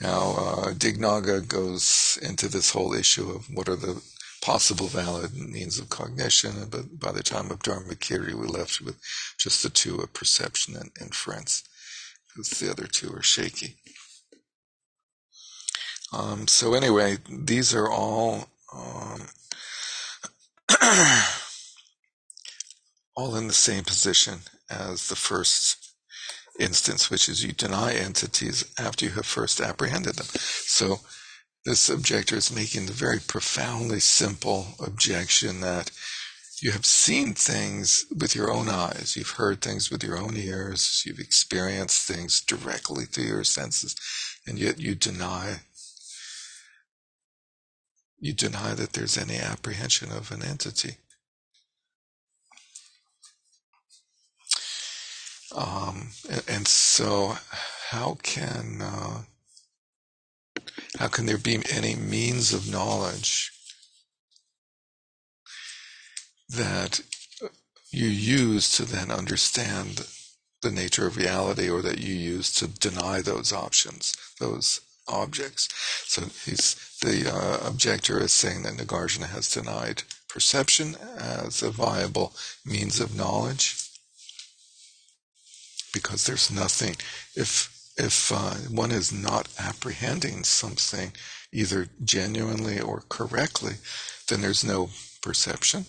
[0.00, 4.00] Now, uh, Dignaga goes into this whole issue of what are the
[4.48, 8.96] possible valid means of cognition, but by the time of Dharmakirti, we left with
[9.36, 11.64] just the two of perception and inference,
[12.26, 13.76] because the other two are shaky.
[16.14, 19.26] Um, so anyway, these are all um,
[23.14, 24.38] all in the same position
[24.70, 25.92] as the first
[26.58, 30.26] instance, which is you deny entities after you have first apprehended them.
[30.32, 31.00] So
[31.68, 35.90] this objector is making the very profoundly simple objection that
[36.62, 41.02] you have seen things with your own eyes, you've heard things with your own ears,
[41.04, 43.94] you've experienced things directly through your senses,
[44.46, 45.60] and yet you deny
[48.18, 50.96] you deny that there's any apprehension of an entity.
[55.54, 57.36] Um, and, and so,
[57.90, 59.22] how can uh,
[60.96, 63.52] how can there be any means of knowledge
[66.48, 67.00] that
[67.90, 70.06] you use to then understand
[70.62, 75.68] the nature of reality, or that you use to deny those options, those objects?
[76.06, 76.22] So
[77.06, 82.34] the uh, objector is saying that Nagarjuna has denied perception as a viable
[82.64, 83.88] means of knowledge
[85.92, 86.96] because there's nothing
[87.34, 91.12] if if uh, one is not apprehending something
[91.52, 93.74] either genuinely or correctly
[94.28, 94.90] then there's no
[95.22, 95.86] perception.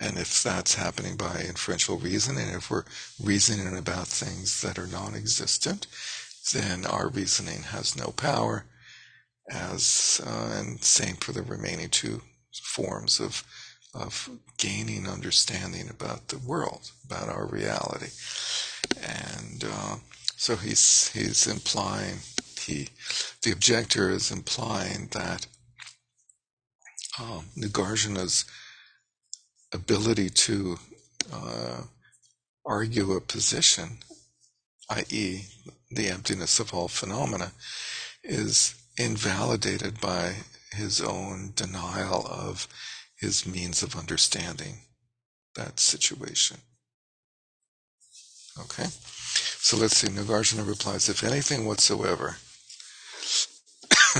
[0.00, 2.84] And if that's happening by inferential reasoning if we're
[3.22, 5.86] reasoning about things that are non-existent
[6.52, 8.66] then our reasoning has no power
[9.50, 12.22] as uh, and same for the remaining two
[12.62, 13.44] forms of
[13.94, 14.28] of
[14.58, 18.10] gaining understanding about the world about our reality.
[19.00, 19.96] And uh,
[20.44, 22.18] so he's he's implying
[22.60, 22.90] he
[23.42, 25.46] the objector is implying that
[27.18, 28.44] um, Nagarjuna's
[29.72, 30.76] ability to
[31.32, 31.80] uh,
[32.66, 34.00] argue a position,
[34.90, 35.46] i.e.,
[35.90, 37.52] the emptiness of all phenomena,
[38.22, 40.34] is invalidated by
[40.72, 42.68] his own denial of
[43.18, 44.80] his means of understanding
[45.56, 46.58] that situation.
[48.60, 48.88] Okay?
[49.34, 50.08] So let's see.
[50.08, 52.36] Nagarjuna replies, if anything whatsoever.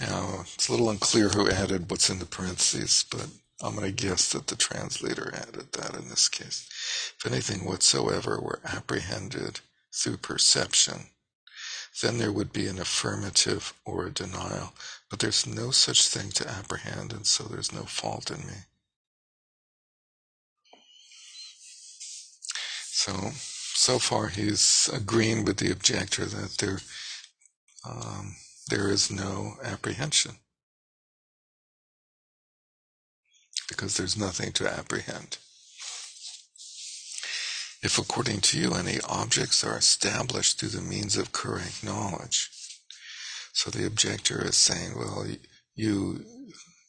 [0.00, 3.28] now, it's a little unclear who added what's in the parentheses, but
[3.62, 6.68] I'm going to guess that the translator added that in this case.
[7.18, 9.60] If anything whatsoever were apprehended
[9.92, 11.10] through perception,
[12.02, 14.74] then there would be an affirmative or a denial.
[15.08, 18.66] But there's no such thing to apprehend, and so there's no fault in me.
[22.96, 26.78] So, so far he's agreeing with the objector that there,
[27.84, 28.36] um,
[28.68, 30.36] there is no apprehension
[33.68, 35.38] because there's nothing to apprehend.
[37.82, 42.48] If, according to you, any objects are established through the means of correct knowledge,
[43.52, 45.26] so the objector is saying, well,
[45.74, 46.24] you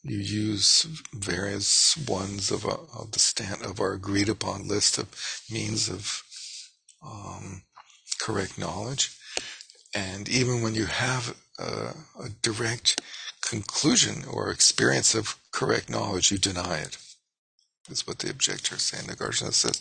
[0.08, 5.08] you use various ones of, a, of the stand of our agreed upon list of
[5.50, 6.22] means of
[7.04, 7.62] um,
[8.20, 9.16] correct knowledge,
[9.94, 13.00] and even when you have a, a direct
[13.40, 16.98] conclusion or experience of correct knowledge, you deny it.
[17.88, 19.04] Is what the objector is saying.
[19.04, 19.80] Nagarjuna says,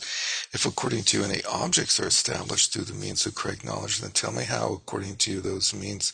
[0.54, 4.12] if according to you any objects are established through the means of correct knowledge, then
[4.12, 6.14] tell me how, according to you, those means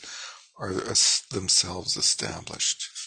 [0.58, 0.96] are uh,
[1.32, 3.01] themselves established.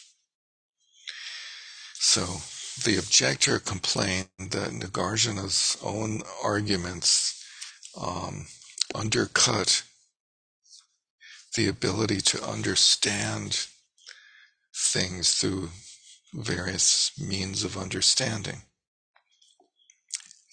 [2.07, 2.42] So
[2.84, 7.42] the objector complained that Nagarjuna's own arguments
[8.00, 8.46] um,
[8.94, 9.82] undercut
[11.57, 13.66] the ability to understand
[14.92, 15.70] things through
[16.34, 18.62] various means of understanding.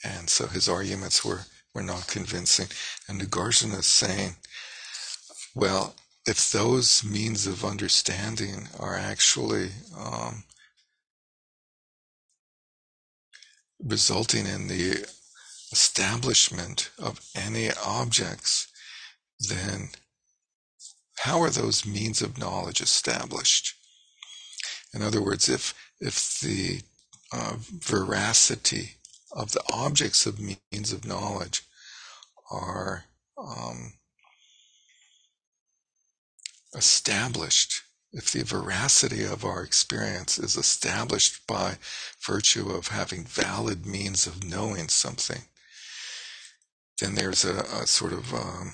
[0.03, 1.41] And so his arguments were
[1.75, 2.67] we're not convincing.
[3.07, 4.37] And Nagarjuna is saying,
[5.53, 5.95] well,
[6.25, 10.43] if those means of understanding are actually um,
[13.83, 15.05] resulting in the
[15.71, 18.67] establishment of any objects,
[19.39, 19.89] then
[21.19, 23.75] how are those means of knowledge established?
[24.93, 26.81] In other words, if if the
[27.31, 28.95] uh, veracity
[29.31, 31.61] of the objects of means of knowledge
[32.49, 33.05] are
[33.37, 33.93] um,
[36.75, 37.81] established,
[38.13, 41.77] if the veracity of our experience is established by
[42.25, 45.43] virtue of having valid means of knowing something,
[46.99, 48.73] then there's a, a sort of um,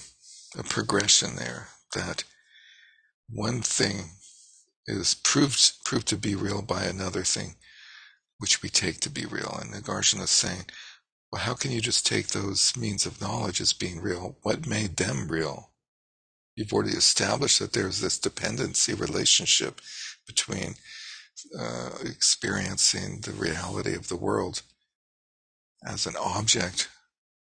[0.58, 2.24] a progression there that
[3.30, 4.12] one thing
[4.88, 7.56] is proved proved to be real by another thing
[8.40, 9.58] which we take to be real.
[9.62, 10.66] And Nagarjuna is saying,
[11.32, 14.38] well, how can you just take those means of knowledge as being real?
[14.44, 15.72] What made them real?
[16.58, 19.80] You've already established that there's this dependency relationship
[20.26, 20.74] between
[21.58, 24.64] uh, experiencing the reality of the world
[25.86, 26.90] as an object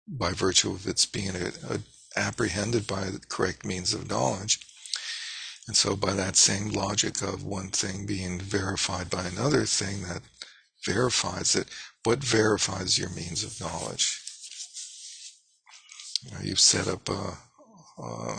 [0.07, 1.81] by virtue of its being a, a
[2.17, 4.61] apprehended by the correct means of knowledge.
[5.67, 10.23] And so, by that same logic of one thing being verified by another thing that
[10.85, 11.69] verifies it,
[12.05, 14.21] what verifies your means of knowledge?
[16.23, 17.39] You you've set up a,
[18.03, 18.39] a,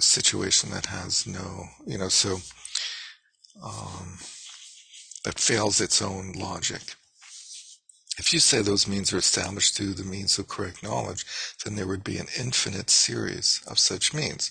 [0.00, 2.38] situation that has no, you know, so
[3.62, 4.18] um,
[5.24, 6.80] that fails its own logic.
[8.18, 11.24] If you say those means are established through the means of correct knowledge,
[11.64, 14.50] then there would be an infinite series of such means.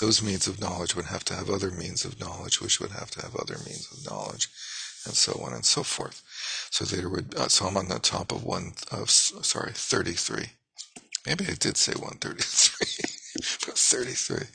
[0.00, 3.10] Those means of knowledge would have to have other means of knowledge, which would have
[3.12, 4.48] to have other means of knowledge,
[5.04, 6.22] and so on and so forth.
[6.70, 7.34] So there would.
[7.34, 10.46] Uh, so I'm on the top of one of sorry, 33.
[11.26, 14.46] Maybe I did say 133, but 33.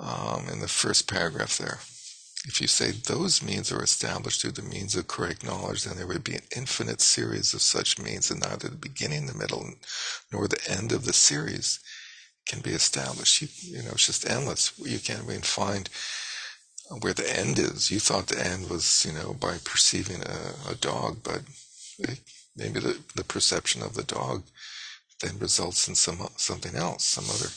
[0.00, 1.80] Um, in the first paragraph there.
[2.46, 6.06] If you say those means are established through the means of correct knowledge, then there
[6.06, 9.74] would be an infinite series of such means, and neither the beginning, the middle,
[10.32, 11.80] nor the end of the series
[12.48, 13.42] can be established.
[13.42, 14.72] You, you know, it's just endless.
[14.78, 15.90] You can't even find
[17.00, 17.90] where the end is.
[17.90, 21.42] You thought the end was, you know, by perceiving a, a dog, but
[22.56, 24.44] maybe the, the perception of the dog
[25.20, 27.50] then results in some something else, some other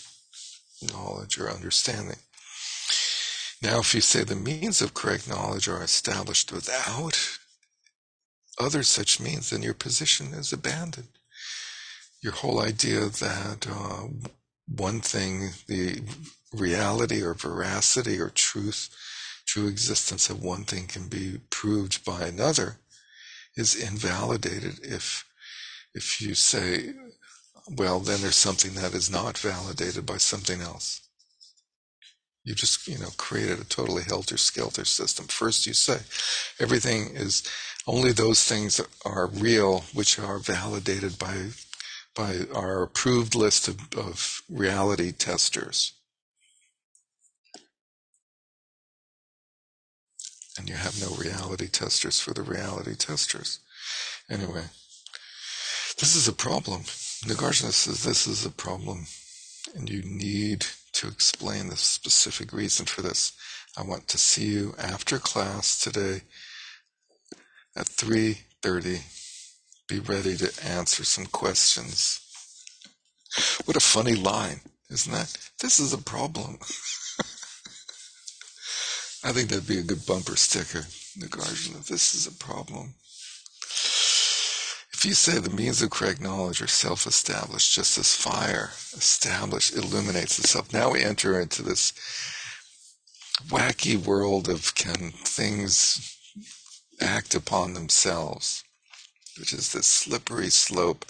[0.93, 2.17] knowledge or understanding.
[3.64, 7.18] Now, if you say the means of correct knowledge are established without
[8.59, 11.07] other such means, then your position is abandoned.
[12.22, 14.07] Your whole idea that uh,
[14.68, 16.01] one thing, the
[16.53, 18.89] reality or veracity or truth,
[19.45, 22.80] true existence of one thing can be proved by another,
[23.55, 25.26] is invalidated if
[25.95, 26.91] if you say,
[27.78, 31.02] well, then there's something that is not validated by something else.
[32.43, 35.27] You just, you know, created a totally helter skelter system.
[35.27, 35.99] First, you say
[36.59, 37.43] everything is
[37.87, 41.49] only those things that are real which are validated by
[42.15, 45.93] by our approved list of, of reality testers.
[50.57, 53.59] And you have no reality testers for the reality testers.
[54.29, 54.65] Anyway,
[55.99, 56.81] this is a problem.
[57.25, 59.05] Nagarjuna says this is a problem,
[59.73, 63.33] and you need to explain the specific reason for this.
[63.77, 66.21] I want to see you after class today
[67.75, 69.01] at 3:30.
[69.87, 72.21] Be ready to answer some questions.
[73.65, 75.35] What a funny line, isn't that?
[75.59, 76.59] This is a problem.
[79.25, 80.85] I think that'd be a good bumper sticker.
[81.17, 82.95] The Nagarjuna, this is a problem.
[85.03, 90.39] If you say the means of correct knowledge are self-established, just as fire established illuminates
[90.39, 91.91] itself, now we enter into this
[93.49, 96.17] wacky world of can things
[97.01, 98.63] act upon themselves,
[99.37, 101.03] which is this slippery slope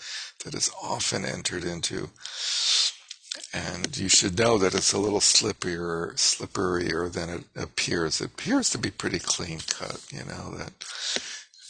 [0.43, 2.09] that is often entered into.
[3.53, 8.21] And you should know that it's a little slipperier, slipperier than it appears.
[8.21, 10.73] It appears to be pretty clean cut, you know, that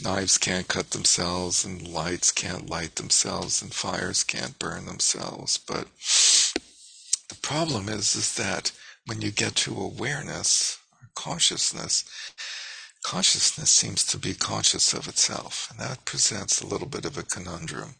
[0.02, 5.58] Knives can't cut themselves, and lights can't light themselves, and fires can't burn themselves.
[5.58, 5.88] But
[7.30, 8.72] the problem is, is that
[9.06, 12.04] when you get to awareness or consciousness,
[13.04, 17.24] consciousness seems to be conscious of itself, and that presents a little bit of a
[17.24, 17.96] conundrum.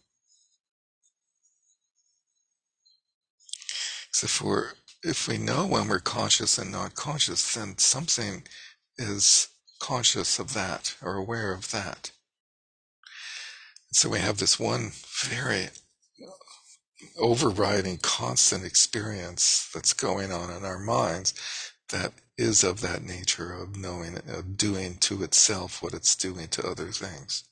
[4.12, 4.72] So if we're
[5.04, 8.44] if we know when we're conscious and not conscious, then something
[8.98, 9.50] is
[9.84, 12.12] conscious of that or aware of that.
[13.92, 14.92] So we have this one
[15.26, 15.68] very
[17.20, 21.34] overriding constant experience that's going on in our minds
[21.90, 26.66] that is of that nature of knowing, of doing to itself what it's doing to
[26.66, 27.44] other things.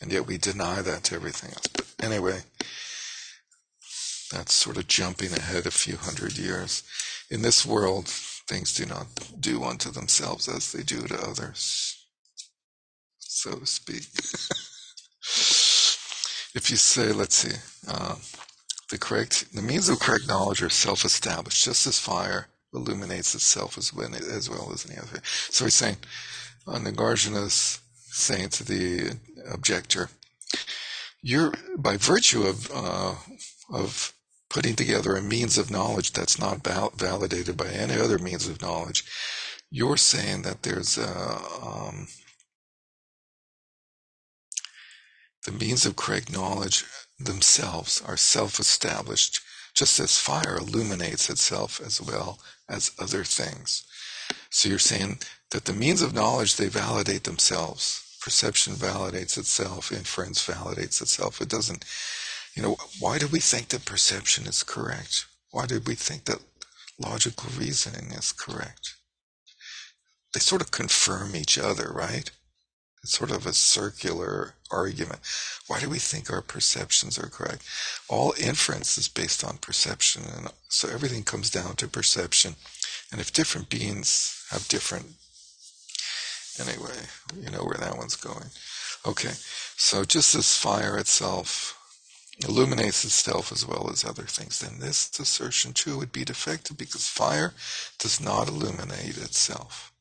[0.00, 1.68] And yet we deny that to everything else.
[1.68, 2.40] But anyway,
[4.32, 6.82] that's sort of jumping ahead a few hundred years.
[7.30, 8.12] In this world,
[8.50, 9.06] things do not
[9.38, 12.04] do unto themselves as they do to others,
[13.18, 14.02] so to speak.
[16.58, 17.56] if you say, let's see,
[17.88, 18.16] uh,
[18.90, 23.92] the correct, the means of correct knowledge are self-established, just as fire illuminates itself as,
[24.28, 25.20] as well as any other.
[25.24, 25.98] So he's saying,
[26.66, 26.92] on the
[27.44, 27.80] is
[28.10, 29.16] saying to the
[29.52, 30.10] objector,
[31.22, 33.14] you're by virtue of uh,
[33.72, 34.12] of
[34.50, 38.62] putting together a means of knowledge that's not val- validated by any other means of
[38.62, 39.04] knowledge,
[39.70, 42.08] you're saying that there's a um,
[45.46, 46.84] the means of correct knowledge
[47.18, 49.40] themselves are self-established,
[49.74, 53.84] just as fire illuminates itself as well as other things.
[54.50, 55.20] So you're saying
[55.52, 58.18] that the means of knowledge they validate themselves.
[58.20, 61.40] Perception validates itself, inference validates itself.
[61.40, 61.84] It doesn't,
[62.54, 65.26] you know, why do we think that perception is correct?
[65.50, 66.42] Why do we think that
[66.98, 68.94] logical reasoning is correct?
[70.32, 72.30] They sort of confirm each other, right?
[73.02, 75.20] It's sort of a circular argument.
[75.66, 77.64] Why do we think our perceptions are correct?
[78.08, 82.56] All inference is based on perception, and so everything comes down to perception.
[83.10, 85.06] And if different beings have different,
[86.60, 87.08] anyway,
[87.40, 88.50] you know where that one's going.
[89.06, 89.32] Okay,
[89.76, 91.79] so just as fire itself
[92.46, 97.06] illuminates itself as well as other things, then this assertion too would be defective because
[97.06, 97.52] fire
[97.98, 99.92] does not illuminate itself.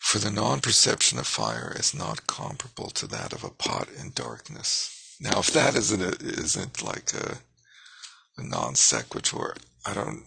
[0.00, 5.16] For the non-perception of fire is not comparable to that of a pot in darkness.
[5.20, 7.38] Now, if that isn't a, isn't like a,
[8.36, 10.22] a non sequitur, I don't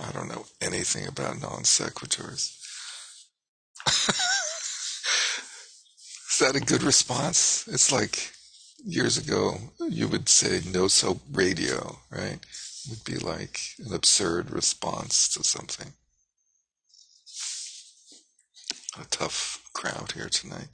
[0.00, 2.56] I don't know anything about non sequiturs.
[6.30, 7.68] is that a good response?
[7.68, 8.32] It's like
[8.84, 9.56] years ago
[9.88, 12.38] you would say no soap radio, right?
[12.84, 15.92] It would be like an absurd response to something
[19.00, 20.68] a tough crowd here tonight.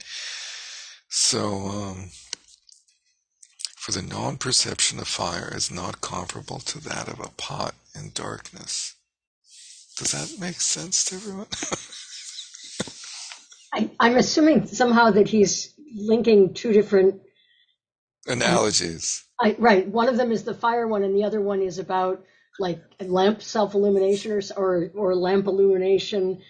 [1.09, 2.09] So, um,
[3.77, 8.11] for the non perception of fire is not comparable to that of a pot in
[8.13, 8.95] darkness.
[9.97, 11.47] Does that make sense to everyone?
[13.73, 17.21] I, I'm assuming somehow that he's linking two different
[18.27, 19.23] analogies.
[19.39, 19.87] I, right.
[19.87, 22.23] One of them is the fire one, and the other one is about
[22.59, 26.41] like lamp self illumination or, or or lamp illumination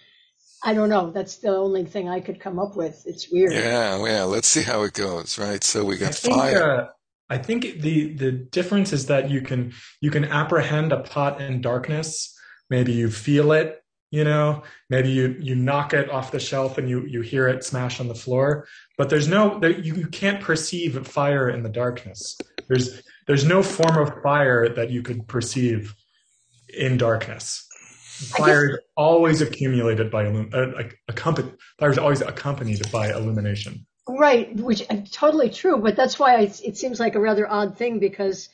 [0.64, 1.12] I don't know.
[1.12, 3.04] That's the only thing I could come up with.
[3.06, 3.54] It's weird.
[3.54, 4.24] Yeah, yeah.
[4.24, 5.40] Let's see how it goes.
[5.40, 5.64] Right.
[5.64, 6.82] So we got I think, fire.
[6.82, 6.88] Uh,
[7.30, 11.62] I think the the difference is that you can you can apprehend a pot in
[11.62, 12.36] darkness.
[12.70, 13.82] Maybe you feel it.
[14.12, 17.64] You know, maybe you you knock it off the shelf and you you hear it
[17.64, 18.68] smash on the floor.
[18.98, 22.38] But there's no there, you, you can't perceive fire in the darkness.
[22.68, 25.94] There's there's no form of fire that you could perceive
[26.70, 27.68] in darkness.
[28.36, 31.54] Fire is always accumulated by uh, accompanied.
[31.80, 33.86] Fire is always accompanied by illumination.
[34.08, 35.78] Right, which uh, totally true.
[35.78, 38.50] But that's why I, it seems like a rather odd thing because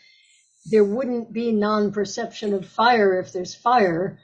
[0.65, 4.19] there wouldn't be non-perception of fire if there's fire,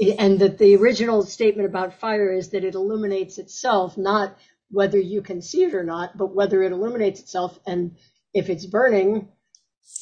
[0.00, 4.36] and that the original statement about fire is that it illuminates itself, not
[4.70, 7.58] whether you can see it or not, but whether it illuminates itself.
[7.66, 7.96] And
[8.32, 9.28] if it's burning,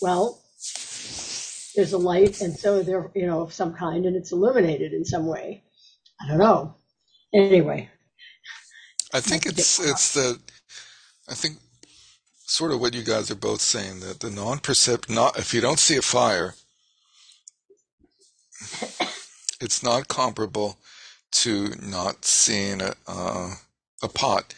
[0.00, 0.40] well,
[1.74, 5.04] there's a light and so there you know of some kind and it's illuminated in
[5.04, 5.62] some way.
[6.20, 6.76] I don't know.
[7.34, 7.90] Anyway.
[9.12, 10.38] I think it's it's the
[11.28, 11.58] i think
[12.46, 15.78] sort of what you guys are both saying that the non-percept not if you don't
[15.78, 16.54] see a fire
[19.62, 20.78] it's not comparable
[21.30, 23.54] to not seeing a uh,
[24.02, 24.54] a pot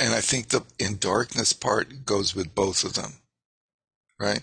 [0.00, 3.12] and i think the in darkness part goes with both of them
[4.18, 4.42] right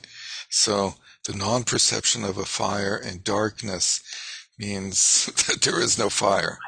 [0.50, 0.96] so
[1.26, 4.02] the non-perception of a fire in darkness
[4.58, 6.60] means that there is no fire,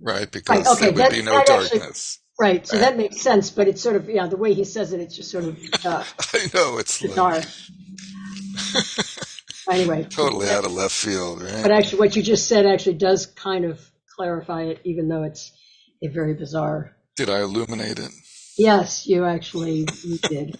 [0.00, 0.30] right?
[0.30, 2.18] Because right, okay, there would be no darkness.
[2.18, 2.66] Actually, right.
[2.66, 2.82] So right?
[2.82, 5.30] that makes sense, but it's sort of yeah, the way he says it, it's just
[5.30, 5.58] sort of.
[5.84, 6.04] Uh,
[6.34, 7.36] I know it's bizarre.
[7.36, 7.46] Like...
[9.70, 11.62] anyway, totally out of left field, right?
[11.62, 13.80] But actually, what you just said actually does kind of
[14.16, 15.52] clarify it, even though it's
[16.02, 16.96] a very bizarre.
[17.16, 18.10] Did I illuminate it?
[18.56, 20.58] Yes, you actually you did.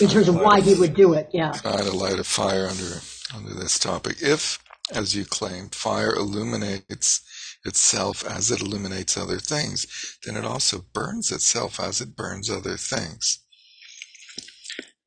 [0.00, 1.30] in terms of why he would do it.
[1.32, 1.52] Yeah.
[1.52, 3.00] Try to light a fire under
[3.34, 4.16] under this topic.
[4.20, 4.58] If,
[4.92, 7.22] as you claim, fire illuminates
[7.64, 12.76] itself as it illuminates other things, then it also burns itself as it burns other
[12.76, 13.38] things.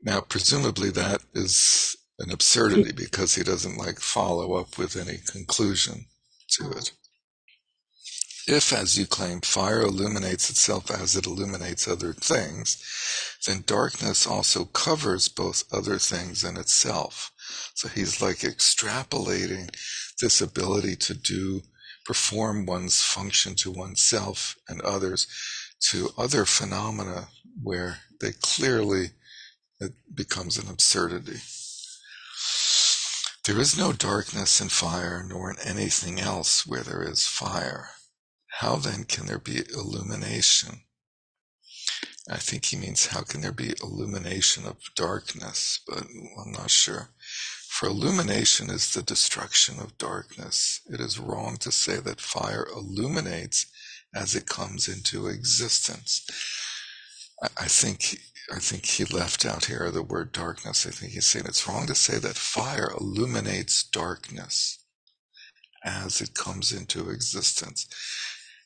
[0.01, 6.05] Now, presumably that is an absurdity because he doesn't like follow up with any conclusion
[6.49, 6.77] to oh.
[6.77, 6.91] it.
[8.47, 12.77] If, as you claim, fire illuminates itself as it illuminates other things,
[13.47, 17.31] then darkness also covers both other things and itself.
[17.73, 19.75] So he's like extrapolating
[20.21, 21.61] this ability to do,
[22.05, 25.25] perform one's function to oneself and others
[25.89, 27.29] to other phenomena
[27.61, 29.09] where they clearly,
[29.79, 31.39] it becomes an absurdity.
[33.45, 37.91] There is no darkness in fire, nor in anything else where there is fire.
[38.47, 40.81] How then can there be illumination?
[42.27, 46.07] I think he means how can there be illumination of darkness, but
[46.39, 47.09] I'm not sure.
[47.69, 50.81] For illumination is the destruction of darkness.
[50.89, 53.67] It is wrong to say that fire illuminates
[54.15, 56.25] as it comes into existence.
[57.57, 58.17] I think
[58.51, 60.85] I think he left out here the word darkness.
[60.85, 64.85] I think he's saying it's wrong to say that fire illuminates darkness
[65.83, 67.87] as it comes into existence.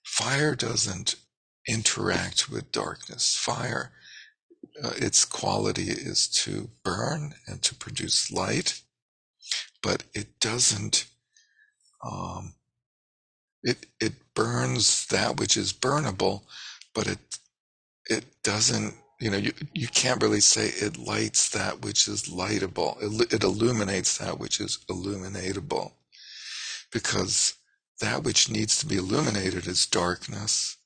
[0.04, 1.16] Fire doesn't
[1.68, 3.36] interact with darkness.
[3.38, 3.92] Fire,
[4.84, 8.82] uh, its quality is to burn and to produce light,
[9.82, 11.06] but it doesn't.
[12.04, 12.54] Um,
[13.64, 16.44] it it burns that which is burnable,
[16.94, 17.20] but it
[18.10, 18.96] it doesn't.
[19.20, 22.98] You know, you, you can't really say it lights that which is lightable.
[23.02, 25.92] It, it illuminates that which is illuminatable,
[26.92, 27.56] because
[28.00, 30.78] that which needs to be illuminated is darkness,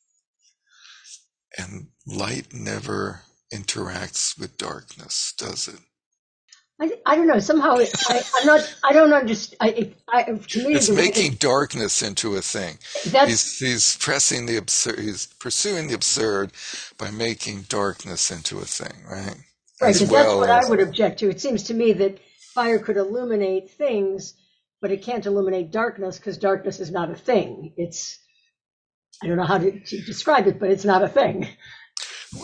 [1.59, 3.21] and light never
[3.53, 5.79] interacts with darkness, does it?
[6.83, 7.39] I, I don't know.
[7.39, 8.75] Somehow it, I, I'm not.
[8.83, 9.57] I don't understand.
[9.61, 12.77] I, I, to me, It's the way making that- darkness into a thing.
[13.03, 14.99] He's he's pressing the absurd.
[14.99, 16.51] He's pursuing the absurd
[16.97, 19.35] by making darkness into a thing, right?
[19.81, 19.89] right.
[19.89, 21.29] As Because well that's what as- I would object to.
[21.29, 22.19] It seems to me that
[22.53, 24.33] fire could illuminate things,
[24.81, 27.73] but it can't illuminate darkness because darkness is not a thing.
[27.77, 28.19] It's
[29.23, 31.47] I don't know how to, to describe it, but it's not a thing.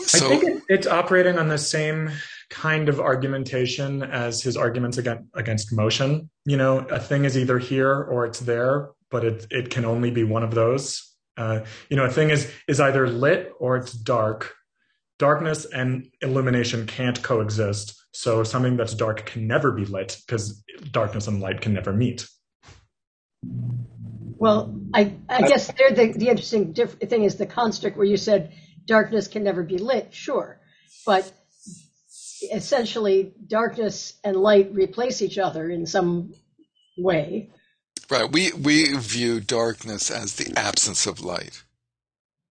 [0.06, 2.10] So I think it, it's operating on the same
[2.50, 6.28] kind of argumentation as his arguments against, against motion.
[6.44, 10.10] You know, a thing is either here or it's there, but it, it can only
[10.10, 11.14] be one of those.
[11.36, 14.54] Uh, you know, a thing is, is either lit or it's dark.
[15.18, 17.96] Darkness and illumination can't coexist.
[18.12, 22.26] So something that's dark can never be lit because darkness and light can never meet.
[23.44, 28.16] Well, I, I guess there the, the interesting diff- thing is the construct where you
[28.16, 28.52] said
[28.86, 30.58] darkness can never be lit, sure.
[31.06, 31.30] But
[32.42, 36.34] essentially, darkness and light replace each other in some
[36.98, 37.50] way.
[38.10, 41.62] right, we we view darkness as the absence of light.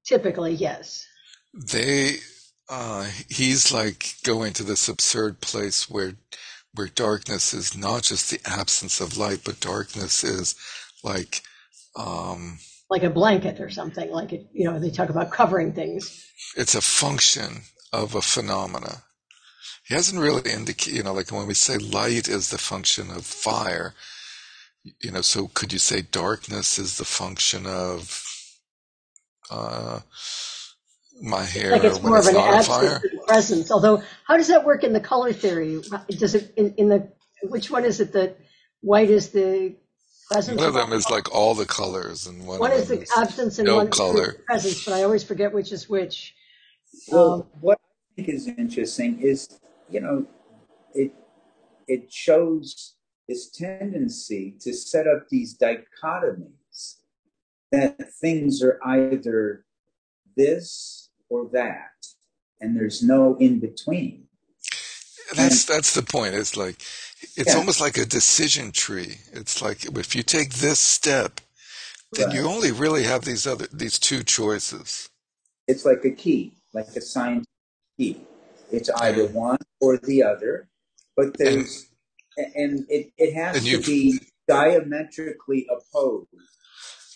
[0.06, 1.06] Typically, yes.
[1.54, 2.18] They
[2.70, 6.14] uh, he's like going to this absurd place where
[6.76, 10.56] where darkness is not just the absence of light, but darkness is
[11.04, 11.42] like
[11.96, 12.60] um,
[12.90, 16.26] Like a blanket or something, like it, you know, they talk about covering things.
[16.56, 17.62] it's a function
[17.92, 19.04] of a phenomena.
[19.90, 23.26] He hasn't really indicated, you know, like when we say light is the function of
[23.26, 23.96] fire,
[25.02, 28.24] you know, so could you say darkness is the function of
[29.52, 30.00] uh,
[31.22, 33.02] my hair Like it's when more it's of an not a absence fire?
[33.04, 33.72] than presence.
[33.72, 35.82] Although, how does that work in the color theory?
[36.10, 37.12] Does it, in, in the,
[37.44, 38.38] which one is it that
[38.82, 39.76] white is the
[40.32, 40.60] presence?
[40.60, 43.58] One of them is like all the colors, and one, One is the is absence
[43.60, 44.28] and no one is color.
[44.34, 46.36] the presence, but I always forget which is which.
[47.12, 49.50] Well, Um, what I think is interesting is,
[49.92, 50.26] you know,
[50.94, 51.14] it
[51.88, 52.96] it shows
[53.28, 56.96] this tendency to set up these dichotomies
[57.72, 59.66] that things are either
[60.36, 61.92] this or that,
[62.60, 64.26] and there's no in between.
[65.36, 66.34] That's that's the point.
[66.34, 66.82] It's like
[67.36, 67.58] it's Yeah.
[67.58, 69.18] almost like a decision tree.
[69.32, 71.40] It's like if you take this step,
[72.14, 75.10] then you only really have these other these two choices.
[75.68, 77.46] It's like a key, like a signed
[77.98, 78.22] key.
[78.72, 80.70] It's either one or the other,
[81.16, 81.90] but there's
[82.38, 86.28] and it, it has And to be diametrically opposed.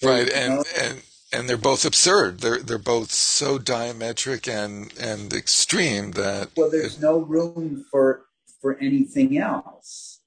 [0.04, 1.02] Right, and and
[1.32, 2.40] and they're both absurd.
[2.40, 8.26] They're they're both so diametric and and extreme that well, there's no room for
[8.62, 10.20] for anything else,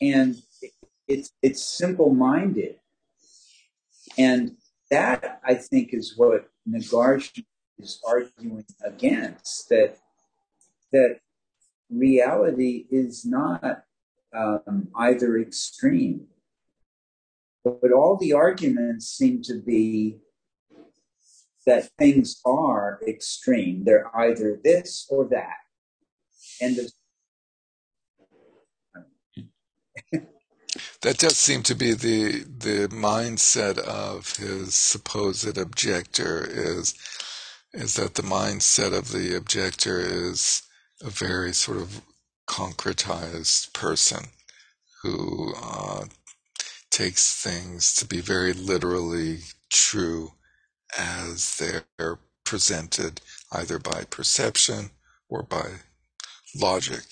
[0.00, 0.72] and it,
[1.08, 2.76] it's it's simple minded,
[4.18, 4.56] and
[4.90, 7.44] that I think is what Nagarjuna
[7.78, 9.98] is arguing against that
[10.92, 11.18] that
[11.90, 13.84] reality is not
[14.36, 16.26] um, either extreme.
[17.64, 20.18] but all the arguments seem to be
[21.66, 23.84] that things are extreme.
[23.84, 25.56] They're either this or that.
[26.60, 26.78] And
[31.02, 36.94] That does seem to be the the mindset of his supposed objector is
[37.74, 40.62] is that the mindset of the objector is
[41.04, 42.02] a very sort of
[42.48, 44.26] concretized person
[45.02, 46.04] who uh,
[46.90, 49.40] takes things to be very literally
[49.70, 50.32] true
[50.98, 53.20] as they're presented
[53.52, 54.90] either by perception
[55.28, 55.66] or by
[56.56, 57.04] logic.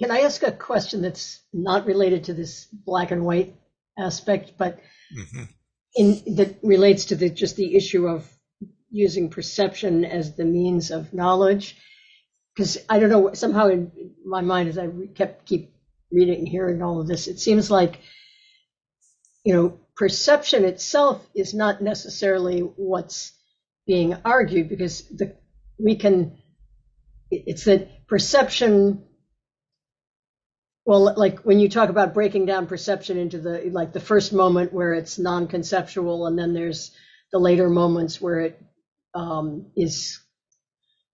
[0.00, 3.54] Can I ask a question that's not related to this black and white
[3.98, 4.80] aspect, but
[5.14, 5.44] hmm
[5.96, 8.28] in that relates to the just the issue of
[8.90, 11.76] using perception as the means of knowledge?
[12.54, 13.92] Because I don't know, somehow in
[14.24, 15.74] my mind, as I kept keep
[16.12, 18.00] reading and hearing all of this, it seems like
[19.44, 23.32] you know perception itself is not necessarily what's
[23.86, 25.36] being argued because the
[25.78, 26.38] we can
[27.30, 29.04] it's that perception
[30.84, 34.72] well like when you talk about breaking down perception into the like the first moment
[34.72, 36.92] where it's non-conceptual and then there's
[37.32, 38.62] the later moments where it
[39.14, 40.20] um, is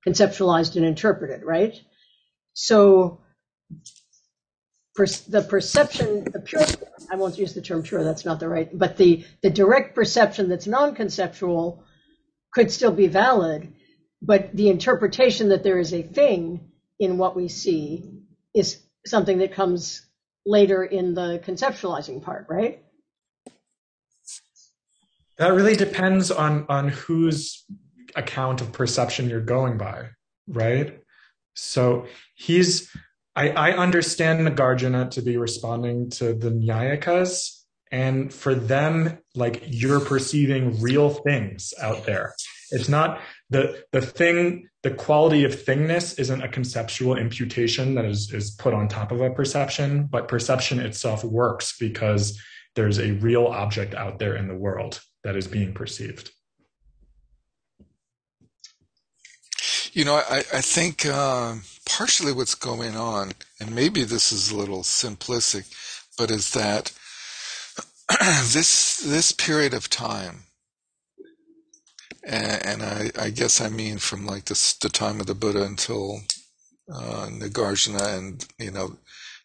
[0.06, 1.80] conceptualized and interpreted right
[2.54, 3.20] so
[4.94, 6.62] per, the perception the pure
[7.10, 10.48] i won't use the term pure that's not the right but the the direct perception
[10.48, 11.84] that's non-conceptual
[12.52, 13.72] could still be valid
[14.22, 18.10] but the interpretation that there is a thing in what we see
[18.54, 20.06] is something that comes
[20.44, 22.82] later in the conceptualizing part, right?
[25.38, 27.64] That really depends on on whose
[28.16, 30.08] account of perception you're going by,
[30.48, 30.98] right?
[31.54, 32.90] So he's
[33.36, 40.00] I, I understand Nagarjuna to be responding to the Nyayakas, and for them, like you're
[40.00, 42.34] perceiving real things out there.
[42.70, 48.32] It's not the the thing, the quality of thingness isn't a conceptual imputation that is,
[48.32, 52.40] is put on top of a perception, but perception itself works because
[52.76, 56.30] there's a real object out there in the world that is being perceived.
[59.92, 64.56] You know, I, I think uh, partially what's going on, and maybe this is a
[64.56, 65.72] little simplistic,
[66.16, 66.92] but is that
[68.52, 70.44] this this period of time,
[72.22, 75.64] and, and I, I guess I mean from like the, the time of the Buddha
[75.64, 76.20] until
[76.92, 78.96] uh, Nagarjuna, and you know,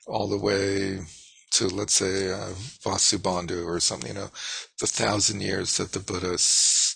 [0.05, 0.99] all the way
[1.53, 4.09] to let's say uh, Vasubandhu or something.
[4.09, 4.29] You know,
[4.79, 6.95] the thousand years that the Buddha's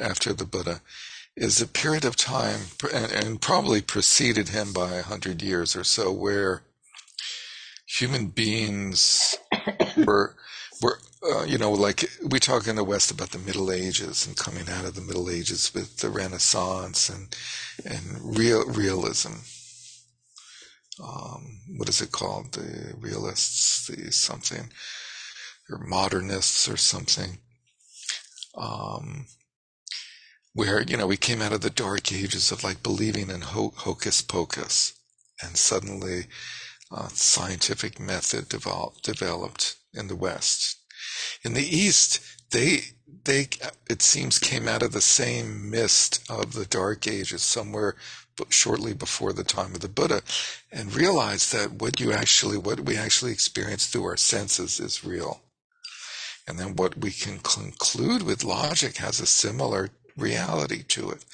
[0.00, 0.80] after the Buddha
[1.36, 2.60] is a period of time,
[2.92, 6.62] and, and probably preceded him by a hundred years or so, where
[7.86, 9.36] human beings
[9.96, 10.36] were
[10.80, 14.36] were uh, you know like we talk in the West about the Middle Ages and
[14.36, 17.34] coming out of the Middle Ages with the Renaissance and
[17.84, 19.32] and real realism.
[21.02, 22.52] Um, what is it called?
[22.52, 24.70] The realists, the something,
[25.68, 27.38] or modernists or something.
[28.56, 29.26] Um,
[30.54, 33.74] where you know we came out of the dark ages of like believing in ho-
[33.76, 34.94] hocus pocus,
[35.42, 36.26] and suddenly
[36.92, 40.76] uh, scientific method developed developed in the West.
[41.44, 42.82] In the East, they
[43.24, 43.48] they
[43.90, 47.96] it seems came out of the same mist of the dark ages somewhere
[48.48, 50.22] shortly before the time of the Buddha,
[50.72, 55.42] and realized that what you actually what we actually experience through our senses is real.
[56.46, 61.24] And then what we can conclude with logic has a similar reality to it.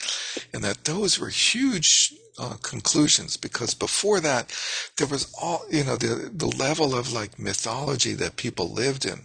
[0.52, 4.54] And that those were huge uh, conclusions because before that,
[4.96, 9.20] there was all, you know, the, the level of like mythology that people lived in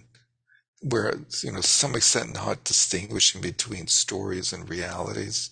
[0.81, 5.49] where, you know, to some extent not distinguishing between stories and realities.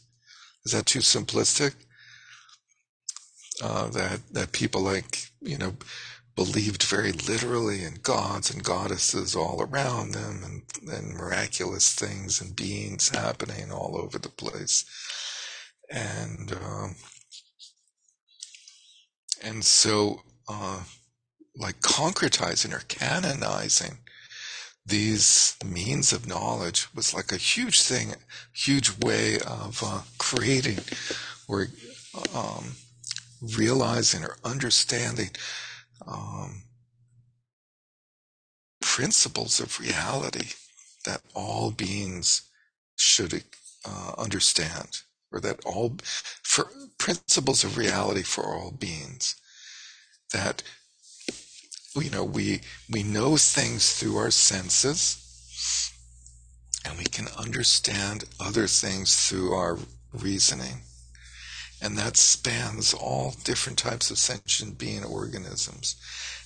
[0.66, 1.74] Is that too simplistic?
[3.62, 5.74] Uh, that, that people like, you know,
[6.36, 12.56] believed very literally in gods and goddesses all around them and, and miraculous things and
[12.56, 14.86] beings happening all over the place.
[15.92, 16.96] And, um,
[19.44, 20.82] and so, uh,
[21.56, 24.00] like concretizing or canonizing
[24.86, 28.16] these means of knowledge was like a huge thing,
[28.52, 30.80] huge way of uh, creating
[31.48, 31.68] or
[32.36, 32.74] um,
[33.56, 35.30] realizing or understanding
[36.08, 36.64] um,
[38.82, 40.50] principles of reality
[41.06, 42.44] that all beings
[42.96, 43.44] should
[43.86, 45.02] uh, understand,
[45.32, 45.98] or that all
[46.44, 49.36] for principles of reality for all beings
[50.32, 50.64] that
[52.02, 55.92] you know, we, we know things through our senses
[56.86, 59.78] and we can understand other things through our
[60.14, 60.82] reasoning.
[61.84, 65.98] And that spans all different types of sentient being organisms.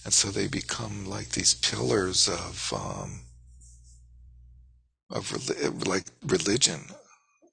[0.04, 3.20] And so they become like these pillars of, um,
[5.12, 6.80] of like religion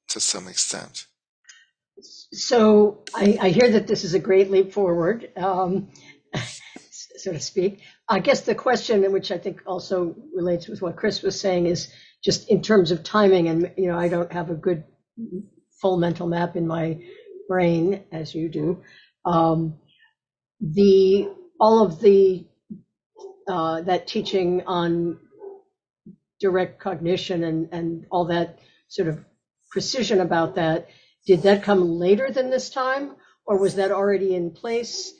[0.08, 1.06] to some extent.
[2.00, 5.90] So I, I hear that this is a great leap forward, um,
[6.90, 7.80] so to speak.
[8.08, 11.92] I guess the question, which I think also relates with what Chris was saying, is
[12.22, 13.48] just in terms of timing.
[13.48, 14.84] And you know, I don't have a good
[15.80, 16.98] full mental map in my
[17.48, 18.82] brain as you do.
[19.24, 19.74] Um,
[20.60, 21.28] the
[21.60, 22.46] all of the
[23.48, 25.18] uh, that teaching on
[26.40, 29.24] direct cognition and and all that sort of
[29.70, 30.88] precision about that
[31.26, 33.16] did that come later than this time,
[33.46, 35.12] or was that already in place?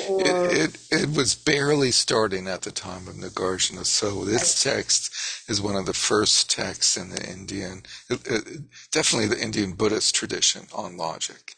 [0.00, 3.84] It, it, it was barely starting at the time of Nagarjuna.
[3.84, 5.12] So this text
[5.48, 10.66] is one of the first texts in the Indian, it, definitely the Indian Buddhist tradition
[10.74, 11.56] on logic.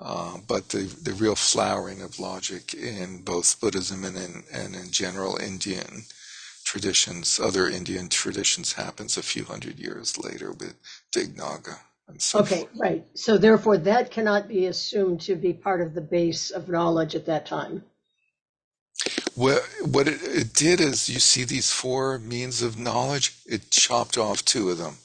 [0.00, 4.90] Uh, but the, the real flowering of logic in both Buddhism and in, and in
[4.90, 6.04] general Indian
[6.64, 10.74] traditions, other Indian traditions, happens a few hundred years later with
[11.12, 11.78] Dignaga.
[12.16, 12.70] So okay, forth.
[12.76, 13.06] right.
[13.14, 17.26] So therefore, that cannot be assumed to be part of the base of knowledge at
[17.26, 17.84] that time.
[19.36, 23.36] Well, what it, it did is, you see these four means of knowledge.
[23.46, 24.96] It chopped off two of them,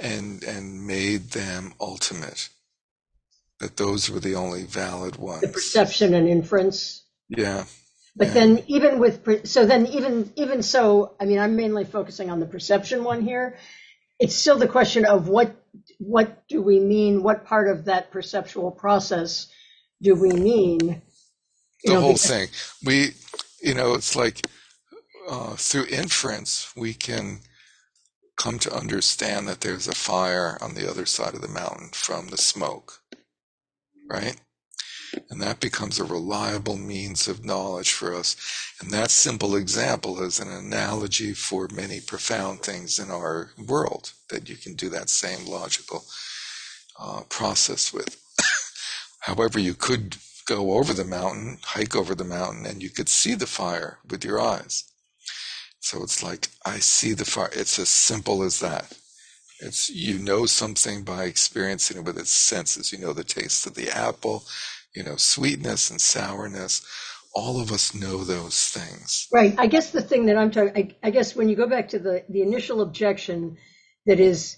[0.00, 2.48] and and made them ultimate.
[3.60, 5.42] That those were the only valid ones.
[5.42, 7.04] The perception and inference.
[7.28, 7.64] Yeah.
[8.16, 8.34] But yeah.
[8.34, 12.46] then, even with so then even even so, I mean, I'm mainly focusing on the
[12.46, 13.56] perception one here
[14.20, 15.56] it's still the question of what
[15.98, 17.22] what do we mean?
[17.22, 19.48] What part of that perceptual process
[20.02, 21.02] do we mean?
[21.84, 22.48] the know, whole because- thing.
[22.84, 23.14] We,
[23.62, 24.46] you know, it's like
[25.28, 27.40] uh, through inference we can
[28.36, 32.28] come to understand that there's a fire on the other side of the mountain from
[32.28, 33.00] the smoke,
[34.10, 34.36] right?
[35.30, 38.36] And that becomes a reliable means of knowledge for us.
[38.80, 44.48] And that simple example is an analogy for many profound things in our world that
[44.48, 46.04] you can do that same logical
[46.98, 48.20] uh, process with.
[49.20, 53.34] However, you could go over the mountain, hike over the mountain, and you could see
[53.34, 54.84] the fire with your eyes.
[55.80, 57.50] So it's like, I see the fire.
[57.52, 58.96] It's as simple as that.
[59.60, 62.92] It's, you know something by experiencing it with its senses.
[62.92, 64.44] You know the taste of the apple
[64.94, 66.86] you know, sweetness and sourness.
[67.34, 69.28] All of us know those things.
[69.32, 69.54] Right.
[69.56, 71.98] I guess the thing that I'm talking, I, I guess when you go back to
[71.98, 73.56] the, the initial objection
[74.06, 74.56] that is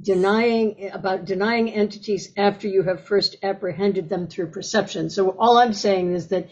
[0.00, 5.10] denying about denying entities after you have first apprehended them through perception.
[5.10, 6.48] So all I'm saying is that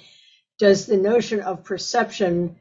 [0.59, 2.57] does the notion of perception,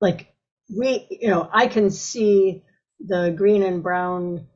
[0.00, 0.32] like
[0.74, 2.62] we, you know, I can see
[3.00, 4.46] the green and brown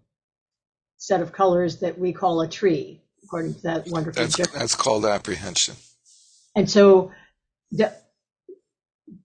[0.96, 2.99] set of colors that we call a tree
[3.30, 4.26] according to that wonderful.
[4.26, 5.76] That's, that's called apprehension.
[6.56, 7.12] And so
[7.70, 7.94] the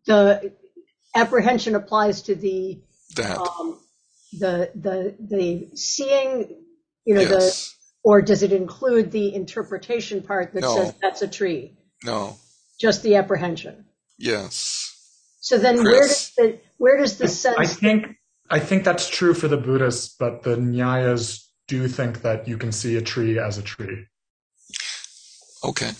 [0.05, 0.53] the
[1.15, 2.81] apprehension applies to the
[3.15, 3.37] that.
[3.37, 3.79] Um,
[4.37, 6.55] the the the seeing,
[7.03, 7.31] you know, yes.
[7.31, 10.75] the or does it include the interpretation part that no.
[10.75, 11.77] says that's a tree?
[12.03, 12.37] No.
[12.79, 13.85] Just the apprehension.
[14.19, 14.91] Yes.
[15.39, 15.87] So then, Chris.
[15.87, 17.57] where does the where does the sense?
[17.57, 18.17] I think
[18.49, 22.57] I think that's true for the Buddhists, but the Nyayas do you think that you
[22.57, 24.05] can see a tree as a tree.
[25.63, 25.91] Okay.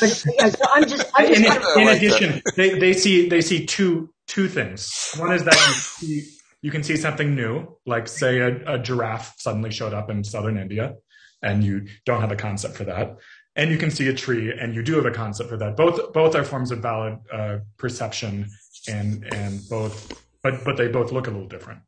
[0.00, 3.40] but, yeah, so I'm just, I'm just in, in like addition, they, they see they
[3.40, 5.14] see two two things.
[5.16, 9.34] One is that you, see, you can see something new, like say a, a giraffe
[9.38, 10.96] suddenly showed up in southern India,
[11.42, 13.16] and you don't have a concept for that.
[13.54, 15.78] And you can see a tree, and you do have a concept for that.
[15.78, 18.48] Both both are forms of valid uh, perception,
[18.86, 21.80] and and both, but but they both look a little different.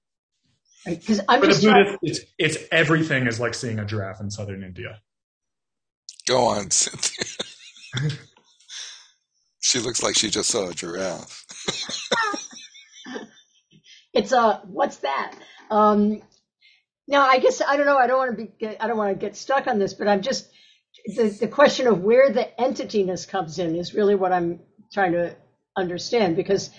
[0.86, 4.62] Because I'm For the Buddhist, it's, it's everything is like seeing a giraffe in southern
[4.62, 5.00] India.
[6.26, 7.24] Go on, Cynthia.
[9.60, 11.44] she looks like she just saw a giraffe.
[14.14, 15.34] it's a what's that?
[15.70, 16.22] Um,
[17.06, 17.98] now, I guess I don't know.
[17.98, 18.76] I don't want to be.
[18.78, 20.48] I don't want to get stuck on this, but I'm just
[21.06, 24.60] the the question of where the entityness comes in is really what I'm
[24.92, 25.34] trying to
[25.76, 26.70] understand because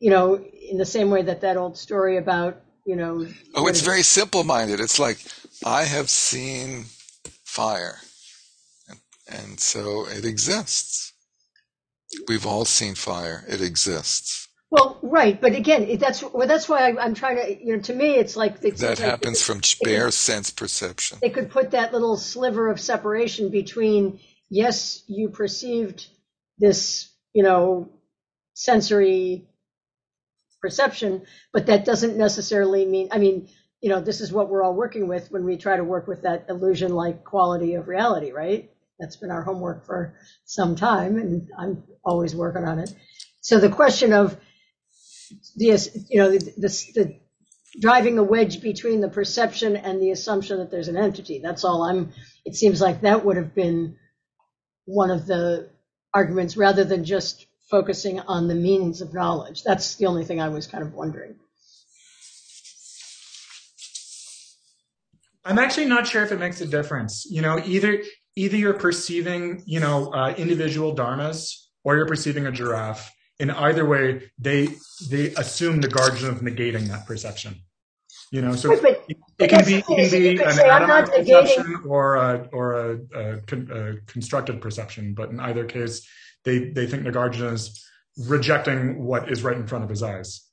[0.00, 3.26] you know in the same way that that old story about you know.
[3.54, 4.80] Oh, it's very simple minded.
[4.80, 5.18] It's like,
[5.62, 6.86] I have seen
[7.44, 7.98] fire.
[8.88, 8.98] And,
[9.30, 11.12] and so it exists.
[12.28, 13.44] We've all seen fire.
[13.46, 14.48] It exists.
[14.70, 17.64] Well, right, but again, that's well, that's why I, am trying to.
[17.64, 21.18] You know, to me, it's like that like happens from bare sense perception.
[21.22, 24.20] They could put that little sliver of separation between
[24.50, 26.06] yes, you perceived
[26.58, 27.90] this, you know,
[28.52, 29.48] sensory
[30.68, 33.48] perception, but that doesn't necessarily mean, I mean,
[33.80, 36.22] you know, this is what we're all working with when we try to work with
[36.22, 38.70] that illusion like quality of reality, right?
[39.00, 42.90] That's been our homework for some time, and I'm always working on it.
[43.40, 44.36] So the question of
[45.56, 45.68] the,
[46.10, 47.20] you know, the, the, the
[47.80, 51.40] driving a wedge between the perception and the assumption that there's an entity.
[51.42, 52.12] That's all I'm,
[52.44, 53.96] it seems like that would have been
[54.84, 55.70] one of the
[56.12, 59.62] arguments rather than just focusing on the means of knowledge.
[59.62, 61.34] That's the only thing I was kind of wondering.
[65.44, 67.26] I'm actually not sure if it makes a difference.
[67.30, 68.02] You know, either
[68.36, 71.52] either you're perceiving, you know, uh, individual dharmas
[71.84, 73.12] or you're perceiving a giraffe.
[73.38, 74.68] In either way, they
[75.08, 77.56] they assume the guardian of negating that perception.
[78.30, 81.08] You know, so But- it, but can be it can be an say, I'm not
[81.08, 85.14] negating- perception or a or a, a, con- a constructed perception.
[85.14, 86.06] But in either case,
[86.48, 87.84] they they think Nagarjuna is
[88.18, 90.44] rejecting what is right in front of his eyes.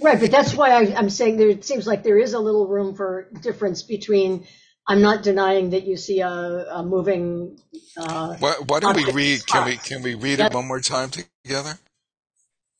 [0.00, 2.66] Right, but that's why I, I'm saying there, it seems like there is a little
[2.66, 4.46] room for difference between,
[4.88, 7.58] I'm not denying that you see a, a moving,
[7.96, 9.46] uh, Why, why don't we read?
[9.46, 11.78] Can we can we read That- it one more time together?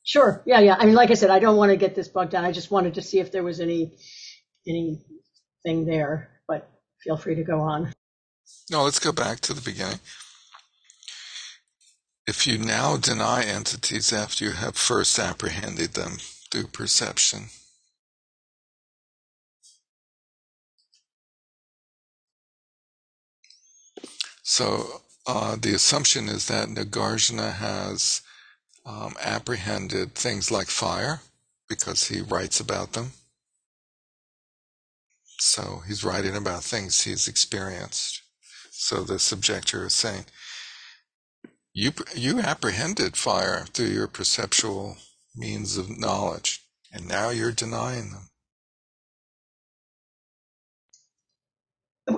[0.05, 0.77] sure, yeah, yeah.
[0.79, 2.45] I mean, like I said, I don't want to get this bogged down.
[2.45, 3.93] I just wanted to see if there was any,
[4.67, 6.69] anything there, but
[7.03, 7.93] feel free to go on.
[8.71, 10.01] No, let's go back to the beginning.
[12.27, 16.19] If you now deny entities after you have first apprehended them
[16.51, 17.51] through perception,
[24.43, 28.23] so uh, the assumption is that Nagarjuna has
[28.85, 31.21] um, apprehended things like fire
[31.69, 33.13] because he writes about them.
[35.39, 38.23] So he's writing about things he's experienced.
[38.71, 40.25] So the subjector is saying,
[41.77, 44.97] you you apprehended fire through your perceptual
[45.37, 48.31] means of knowledge, and now you're denying them.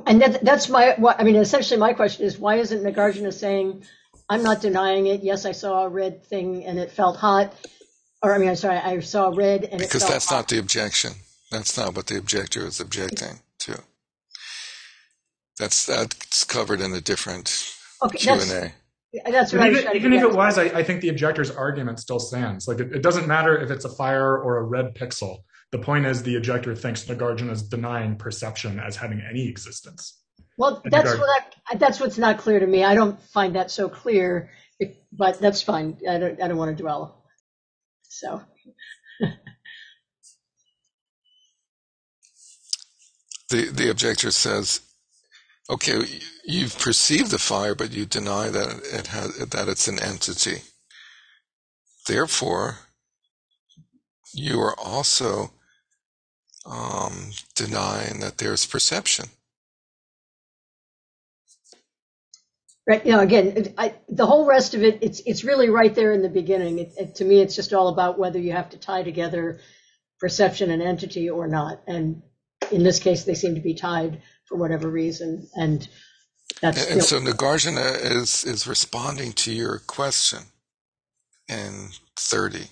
[0.06, 3.84] And that, that's my, what, I mean, essentially my question is, why isn't Nagarjuna saying,
[4.28, 5.22] I'm not denying it.
[5.22, 7.54] Yes, I saw a red thing and it felt hot.
[8.22, 10.36] Or, I mean, I'm sorry, I saw red and it Because that's hot.
[10.36, 11.12] not the objection.
[11.50, 13.82] That's not what the objector is objecting to.
[15.58, 18.40] That's that's covered in a different Okay, Q
[19.26, 21.00] that's, and what But I was even, to even if it was, I, I think
[21.02, 22.68] the objector's argument still stands.
[22.68, 25.38] Like it, it doesn't matter if it's a fire or a red pixel.
[25.72, 30.20] The point is the objector thinks Nagarjuna is denying perception as having any existence.
[30.58, 31.28] Well, in that's what
[31.70, 32.84] I, that's what's not clear to me.
[32.84, 34.50] I don't find that so clear,
[34.80, 35.98] it- but that's fine.
[36.08, 37.24] I don't, I don't want to dwell.
[38.08, 38.42] So,
[43.50, 44.80] The the objector says,
[45.70, 50.62] "Okay, you've perceived the fire, but you deny that it has that it's an entity.
[52.06, 52.78] Therefore,
[54.34, 55.52] you are also
[56.66, 59.26] um, denying that there's perception."
[62.88, 66.12] right, you know, again, I, the whole rest of it, it's, it's really right there
[66.12, 66.80] in the beginning.
[66.80, 69.60] It, it, to me, it's just all about whether you have to tie together
[70.20, 71.82] perception and entity or not.
[71.88, 72.22] And
[72.72, 75.48] in this case, they seem to be tied for whatever reason.
[75.56, 75.88] And
[76.62, 80.40] that's, And, know, and so Nagarjuna is is responding to your question
[81.48, 82.68] in thirty.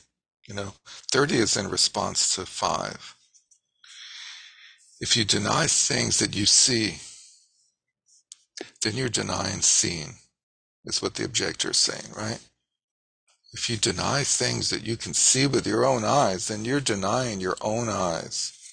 [0.49, 0.75] You know,
[1.13, 3.15] thirty is in response to five.
[5.01, 6.97] If you deny things that you see,
[8.83, 10.17] then you're denying seeing,
[10.87, 12.41] is what the objector is saying, right?
[13.53, 17.41] If you deny things that you can see with your own eyes, then you're denying
[17.41, 18.66] your own eyes.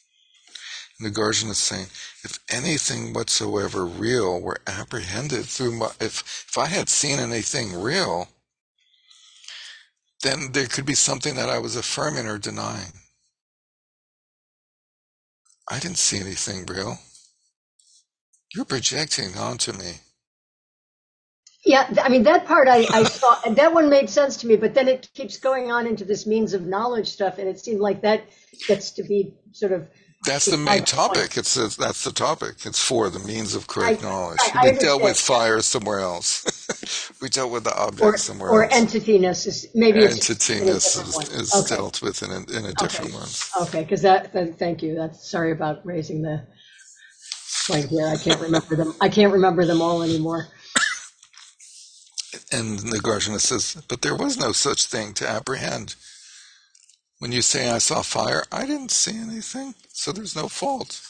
[1.01, 1.87] Nagarjuna is saying,
[2.23, 8.29] if anything whatsoever real were apprehended through my, if, if I had seen anything real,
[10.23, 12.93] then there could be something that I was affirming or denying.
[15.69, 16.99] I didn't see anything real.
[18.53, 19.93] You're projecting onto me.
[21.65, 24.57] Yeah, I mean that part I, I saw, that one made sense to me.
[24.57, 27.79] But then it keeps going on into this means of knowledge stuff, and it seemed
[27.79, 28.25] like that
[28.67, 29.87] gets to be sort of
[30.25, 31.37] That's the main topic.
[31.37, 32.65] It's a, that's the topic.
[32.65, 34.39] It's for the means of correct I- knowledge.
[34.53, 36.45] I- I we dealt with fire somewhere else.
[37.21, 38.73] we dealt with the object or somewhere or else.
[38.73, 41.75] entityness is maybe it's in a Entityness is, is okay.
[41.75, 43.27] dealt with in a, in a different one.
[43.63, 44.95] Okay, because that, then, thank you.
[44.95, 46.43] That's sorry about raising the
[47.67, 48.07] point here.
[48.07, 48.93] I can't remember them.
[49.01, 50.47] I can't remember them all anymore.
[52.51, 55.95] And the Nagarjuna says, but there was no such thing to apprehend.
[57.23, 61.01] When you say I saw fire, I didn't see anything, so there's no fault.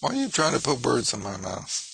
[0.00, 1.90] Why are you trying to put words in my mouth?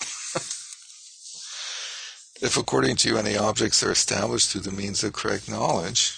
[2.43, 6.13] if according to you any objects are established through the means of correct knowledge,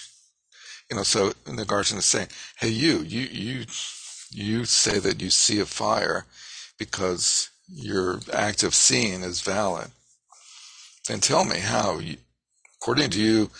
[0.90, 2.28] You know, so the Nagarjuna is saying,
[2.58, 3.64] hey, you, you, you,
[4.30, 6.26] you say that you see a fire
[6.78, 9.90] because your act of seeing is valid.
[11.08, 12.18] Then tell me how, you,
[12.80, 13.50] according to you,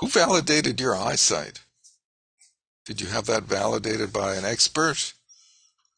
[0.00, 1.63] who validated your eyesight?
[2.86, 5.14] Did you have that validated by an expert?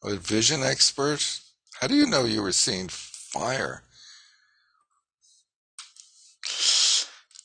[0.03, 1.41] A vision expert?
[1.79, 3.83] How do you know you were seeing fire?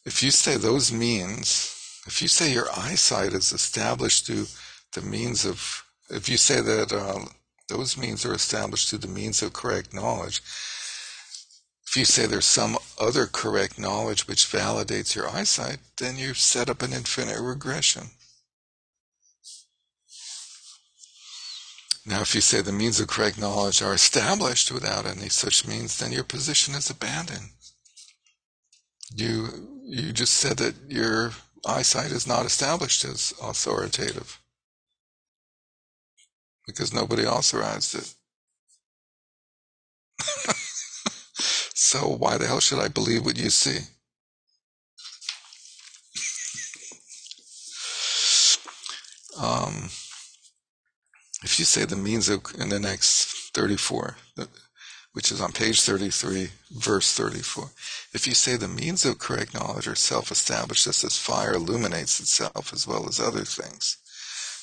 [0.04, 4.46] If you say those means, if you say your eyesight is established through
[4.94, 7.24] the means of, if you say that uh,
[7.68, 10.40] those means are established through the means of correct knowledge,
[11.86, 16.70] if you say there's some other correct knowledge which validates your eyesight, then you've set
[16.70, 18.10] up an infinite regression.
[22.04, 25.98] Now, if you say the means of correct knowledge are established without any such means,
[25.98, 27.50] then your position is abandoned.
[29.14, 31.32] You you just said that your
[31.66, 34.40] eyesight is not established as authoritative
[36.66, 38.14] because nobody authorized it.
[41.74, 43.80] so why the hell should I believe what you see?
[49.34, 49.88] Um,
[51.42, 54.16] if you say the means of in the next 34
[55.12, 57.70] which is on page 33 verse 34
[58.14, 62.72] if you say the means of correct knowledge are self-established just as fire illuminates itself
[62.72, 63.96] as well as other things.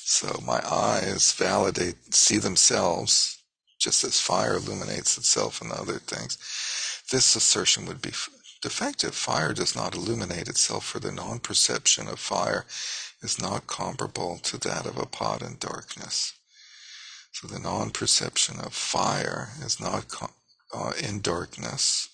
[0.04, 3.38] So my eyes validate see themselves
[3.80, 6.38] just as fire illuminates itself and other things.
[7.10, 8.12] This assertion would be
[8.62, 12.66] defective fire does not illuminate itself for the non-perception of fire
[13.20, 16.34] is not comparable to that of a pot in darkness
[17.32, 20.06] so the non-perception of fire is not
[20.74, 22.08] uh, in darkness.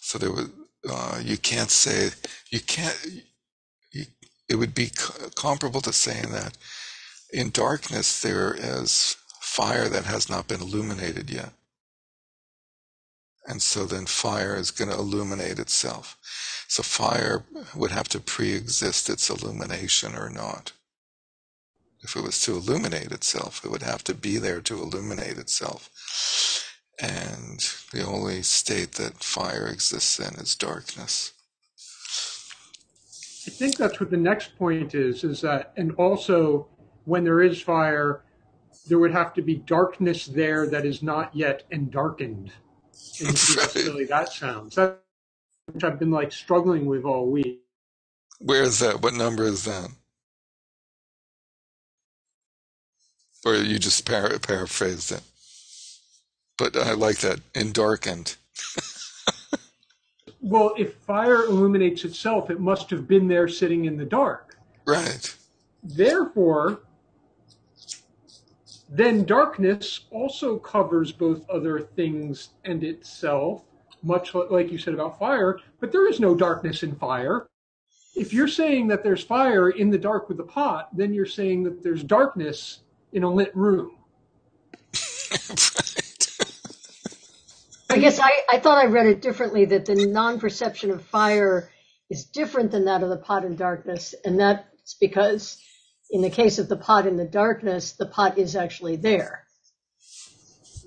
[0.00, 0.50] So there was,
[0.88, 2.10] uh, you can't say,
[2.50, 2.98] you can't,
[3.92, 4.04] you,
[4.48, 4.90] it would be
[5.34, 6.58] comparable to saying that
[7.32, 11.52] in darkness there is fire that has not been illuminated yet.
[13.46, 16.16] And so then fire is going to illuminate itself.
[16.68, 17.44] So fire
[17.74, 20.72] would have to pre-exist its illumination or not.
[22.02, 25.90] If it was to illuminate itself, it would have to be there to illuminate itself.
[27.00, 27.60] And
[27.92, 31.32] the only state that fire exists in is darkness.
[33.46, 36.68] I think that's what the next point is, is that, and also
[37.04, 38.22] when there is fire,
[38.86, 42.52] there would have to be darkness there that is not yet endarkened.
[43.74, 44.74] Really that sounds.
[44.76, 45.02] That
[45.72, 47.60] which I've been like struggling with all week.
[48.40, 49.02] Where is that?
[49.02, 49.88] What number is that?
[53.44, 55.22] Or you just para- paraphrased it.
[56.58, 57.40] But I like that.
[57.54, 58.36] In darkened.
[60.40, 64.56] well, if fire illuminates itself, it must have been there sitting in the dark.
[64.84, 65.34] Right.
[65.82, 66.80] Therefore,
[68.94, 73.64] then darkness also covers both other things and itself,
[74.02, 77.48] much like you said about fire, but there is no darkness in fire.
[78.14, 81.62] If you're saying that there's fire in the dark with the pot, then you're saying
[81.62, 82.80] that there's darkness
[83.14, 83.96] in a lit room.
[87.88, 91.70] I guess I, I thought I read it differently that the non perception of fire
[92.10, 94.14] is different than that of the pot in darkness.
[94.22, 95.56] And that's because
[96.12, 99.44] in the case of the pot in the darkness, the pot is actually there.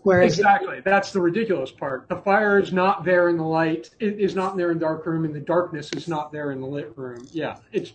[0.03, 2.07] Whereas exactly, that's the ridiculous part.
[2.09, 3.89] The fire is not there in the light.
[3.99, 6.61] It is not there in the dark room, and the darkness is not there in
[6.61, 7.27] the lit room.
[7.31, 7.93] Yeah, it's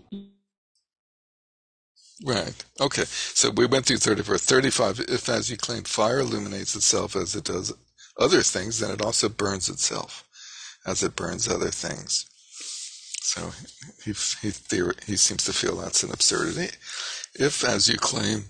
[2.25, 2.55] Right.
[2.81, 3.05] Okay.
[3.07, 4.39] So we went through 34.
[4.39, 7.73] 35, if as you claim fire illuminates itself as it does
[8.19, 10.25] other things, then it also burns itself
[10.87, 12.30] as it burns other things.
[13.21, 13.53] So
[14.05, 14.53] he, he,
[15.07, 16.75] he seems to feel that's an absurdity.
[17.35, 18.45] If, as you claim,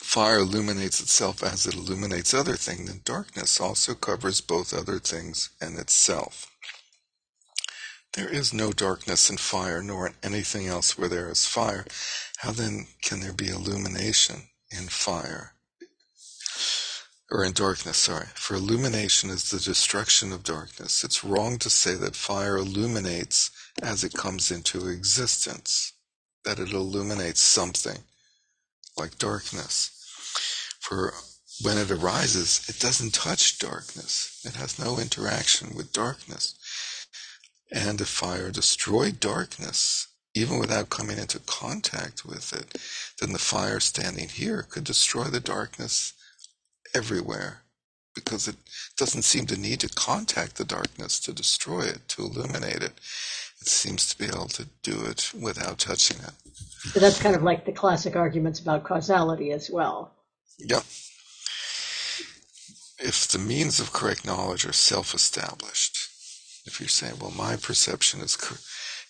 [0.00, 5.50] fire illuminates itself as it illuminates other things, then darkness also covers both other things
[5.60, 6.50] and itself.
[8.14, 11.84] There is no darkness in fire, nor in anything else where there is fire.
[12.38, 15.53] How then can there be illumination in fire?
[17.34, 18.28] Or in darkness, sorry.
[18.36, 21.04] For illumination is the destruction of darkness.
[21.04, 23.50] It's wrong to say that fire illuminates
[23.82, 25.94] as it comes into existence,
[26.44, 27.98] that it illuminates something
[28.98, 29.90] like darkness.
[30.80, 31.14] For
[31.62, 34.42] when it arises, it doesn't touch darkness.
[34.46, 36.54] It has no interaction with darkness
[37.72, 42.80] and if fire destroyed darkness, even without coming into contact with it,
[43.20, 46.14] then the fire standing here could destroy the darkness
[46.94, 47.64] everywhere
[48.14, 48.56] because it
[48.96, 52.92] doesn't seem to need to contact the darkness to destroy it, to illuminate it.
[53.60, 56.32] It seems to be able to do it without touching it.
[56.92, 60.12] So that's kind of like the classic arguments about causality as well.
[60.58, 60.84] Yep.
[63.00, 65.96] If the means of correct knowledge are self-established,
[66.66, 68.38] if you're saying, well, my perception is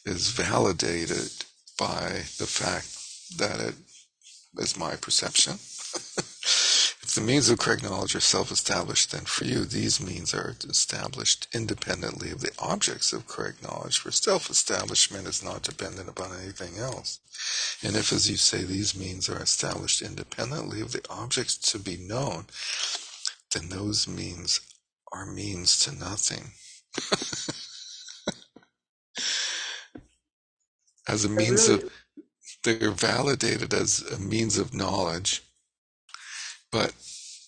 [0.06, 1.30] is validated
[1.78, 2.88] by the fact
[3.38, 3.74] that it
[4.58, 5.54] is my perception.
[7.14, 11.46] if the means of correct knowledge are self-established, then for you these means are established
[11.54, 13.98] independently of the objects of correct knowledge.
[13.98, 17.20] For self-establishment is not dependent upon anything else.
[17.84, 21.96] And if, as you say, these means are established independently of the objects to be
[21.96, 22.46] known,
[23.54, 24.58] then those means
[25.12, 26.50] are means to nothing.
[31.06, 31.92] as a means of
[32.64, 35.44] they're validated as a means of knowledge
[36.74, 36.92] but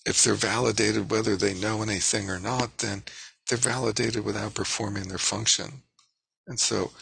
[0.06, 3.02] if they're validated whether they know anything or not then
[3.50, 5.82] they're validated without performing their function
[6.48, 6.92] and so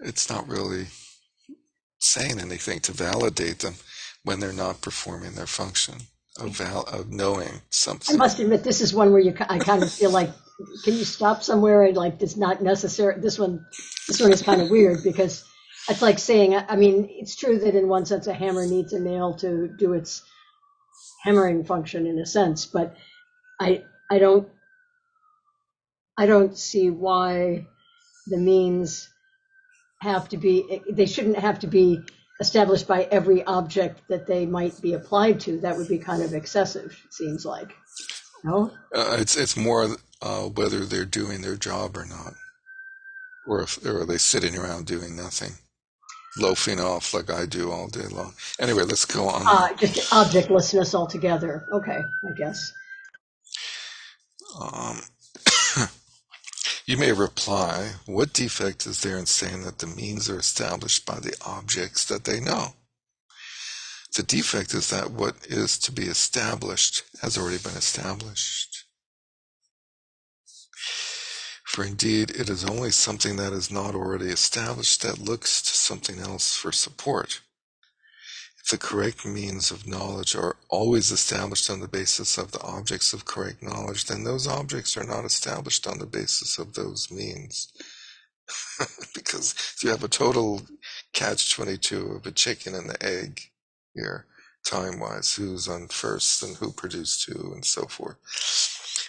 [0.00, 0.86] it's not really
[2.00, 3.74] saying anything to validate them
[4.24, 5.96] when they're not performing their function
[6.40, 9.82] of val- of knowing something I must admit, this is one where you, I kind
[9.82, 10.30] of feel like,
[10.84, 13.20] can you stop somewhere and like, it's not necessary.
[13.20, 13.66] This one,
[14.08, 15.44] this one is kind of weird because
[15.88, 19.00] it's like saying, I mean, it's true that in one sense a hammer needs a
[19.00, 20.22] nail to do its
[21.24, 22.94] hammering function in a sense, but
[23.60, 24.48] I, I don't,
[26.16, 27.66] I don't see why
[28.26, 29.08] the means
[30.00, 32.00] have to be, they shouldn't have to be
[32.40, 35.60] established by every object that they might be applied to.
[35.60, 37.72] That would be kind of excessive, it seems like.
[38.44, 38.70] No?
[38.94, 42.34] Uh, it's it's more uh, whether they're doing their job or not,
[43.46, 45.52] or if or are they sitting around doing nothing,
[46.36, 48.34] loafing off like I do all day long.
[48.60, 49.46] Anyway, let's go on.
[49.46, 51.66] Uh, just objectlessness altogether.
[51.72, 52.72] Okay, I guess.
[54.60, 55.00] Um,
[56.86, 61.20] you may reply, what defect is there in saying that the means are established by
[61.20, 62.74] the objects that they know?
[64.16, 68.73] The defect is that what is to be established has already been established.
[71.74, 76.20] For indeed, it is only something that is not already established that looks to something
[76.20, 77.40] else for support.
[78.62, 83.12] If the correct means of knowledge are always established on the basis of the objects
[83.12, 87.72] of correct knowledge, then those objects are not established on the basis of those means.
[89.12, 90.62] because you have a total
[91.12, 93.50] catch 22 of a chicken and the egg
[93.94, 94.26] here,
[94.64, 98.16] time wise, who's on first and who produced who, and so forth.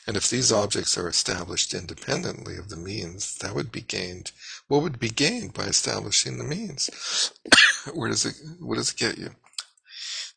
[0.08, 4.32] And if these objects are established independently of the means, that would be gained.
[4.68, 7.32] What would be gained by establishing the means?
[7.94, 9.32] Where does it, what does it get you?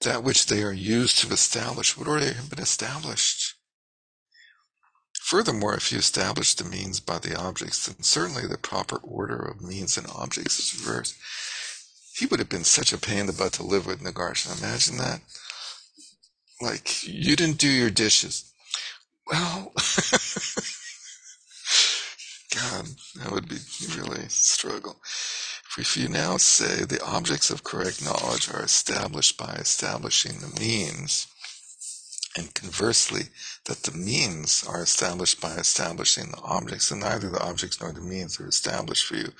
[0.01, 3.55] That which they are used to establish would already have been established.
[5.21, 9.61] Furthermore, if you establish the means by the objects, then certainly the proper order of
[9.61, 11.17] means and objects is reversed.
[12.15, 14.59] He would have been such a pain in the butt to live with, Nagarsha.
[14.59, 15.21] Imagine that.
[16.63, 18.51] Like, you didn't do your dishes.
[19.31, 19.73] Well,
[22.55, 22.87] God,
[23.17, 23.59] that would be
[23.97, 24.97] really a struggle.
[25.79, 31.29] If you now say the objects of correct knowledge are established by establishing the means,
[32.39, 33.25] and conversely,
[33.67, 38.01] that the means are established by establishing the objects, and neither the objects nor the
[38.01, 39.33] means are established for you.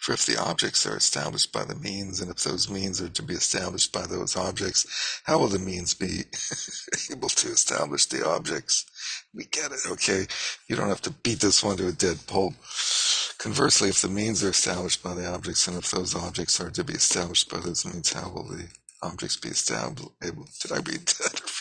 [0.00, 3.22] For if the objects are established by the means, and if those means are to
[3.22, 6.24] be established by those objects, how will the means be
[7.12, 8.86] able to establish the objects?
[9.34, 10.26] We get it, okay?
[10.68, 12.54] You don't have to beat this one to a dead pulp.
[13.38, 16.84] Conversely, if the means are established by the objects, and if those objects are to
[16.84, 18.66] be established by those means, how will the
[19.02, 20.10] objects be established?
[20.22, 21.42] Able, did I read that?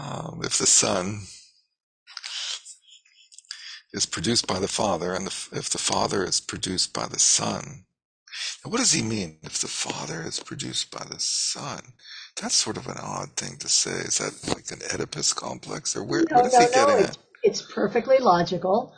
[0.00, 1.22] um, if the Son
[3.94, 7.84] is produced by the Father, and the, if the Father is produced by the Son,
[8.64, 9.38] now what does he mean?
[9.42, 11.80] If the Father is produced by the Son,
[12.40, 13.92] that's sort of an odd thing to say.
[13.92, 16.68] Is that like an Oedipus complex, or where, No, what is no, he no.
[16.68, 17.18] getting It's, at?
[17.42, 18.94] it's perfectly logical.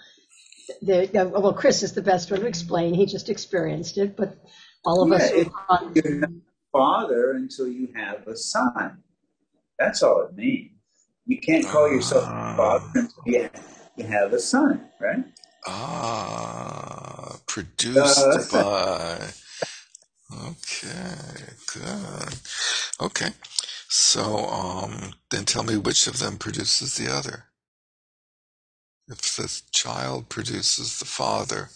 [0.83, 2.95] The, the- well, Chris is the best one to explain.
[2.95, 4.37] He just experienced it, but
[4.85, 5.31] all of us.
[5.31, 5.53] Yeah, it-
[5.95, 9.03] You're not a father until you have a son.
[9.79, 10.78] That's all it means.
[11.29, 13.53] You can't call yourself a father until you have,
[13.97, 15.25] you have a son, right?
[15.67, 19.31] Ah, Uh, produced by.
[20.33, 22.35] Okay, good.
[23.01, 23.31] Okay,
[23.89, 27.45] so um, then tell me which of them produces the other.
[29.09, 31.71] If the child produces the father,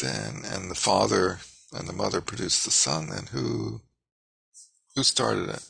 [0.00, 1.40] then and the father
[1.72, 3.82] and the mother produce the son, then who
[4.96, 5.64] who started it?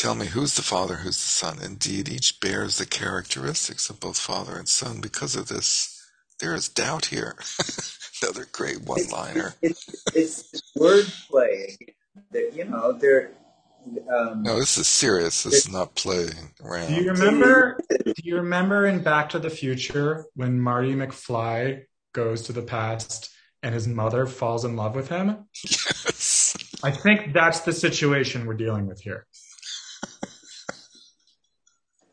[0.00, 1.58] Tell me who's the Father, who's the Son.
[1.62, 5.02] Indeed, each bears the characteristics of both Father and Son.
[5.02, 6.02] Because of this,
[6.40, 7.36] there is doubt here.
[8.22, 9.56] Another great one-liner.
[9.60, 11.76] It's, it's, it's wordplay.
[12.30, 13.32] That you know, they're.
[14.10, 15.42] Um, No, this is serious.
[15.42, 16.88] This is not playing around.
[16.88, 17.78] Do you remember?
[17.90, 21.82] Do you remember in Back to the Future when Marty McFly
[22.14, 23.28] goes to the past
[23.62, 25.44] and his mother falls in love with him?
[25.62, 26.56] Yes.
[26.82, 29.26] I think that's the situation we're dealing with here.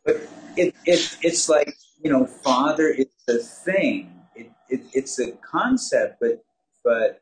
[0.07, 0.27] but
[0.57, 2.89] it, it it's like you know, father.
[2.89, 4.11] is a thing.
[4.35, 6.43] It, it it's a concept, but
[6.83, 7.21] but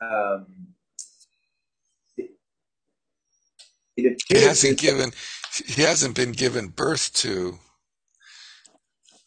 [0.00, 0.46] um,
[2.16, 2.30] it,
[3.96, 5.12] it He hasn't given.
[5.66, 7.58] He hasn't been given birth to.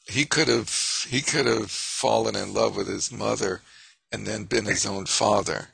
[0.08, 1.06] He could have.
[1.10, 3.62] He could have fallen in love with his mother,
[4.12, 5.70] and then been his own father.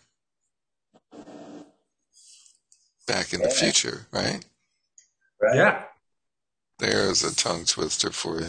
[3.07, 4.43] Back in the future, right?
[5.39, 5.55] right?
[5.55, 5.83] Yeah.
[6.79, 8.47] There's a tongue twister for you,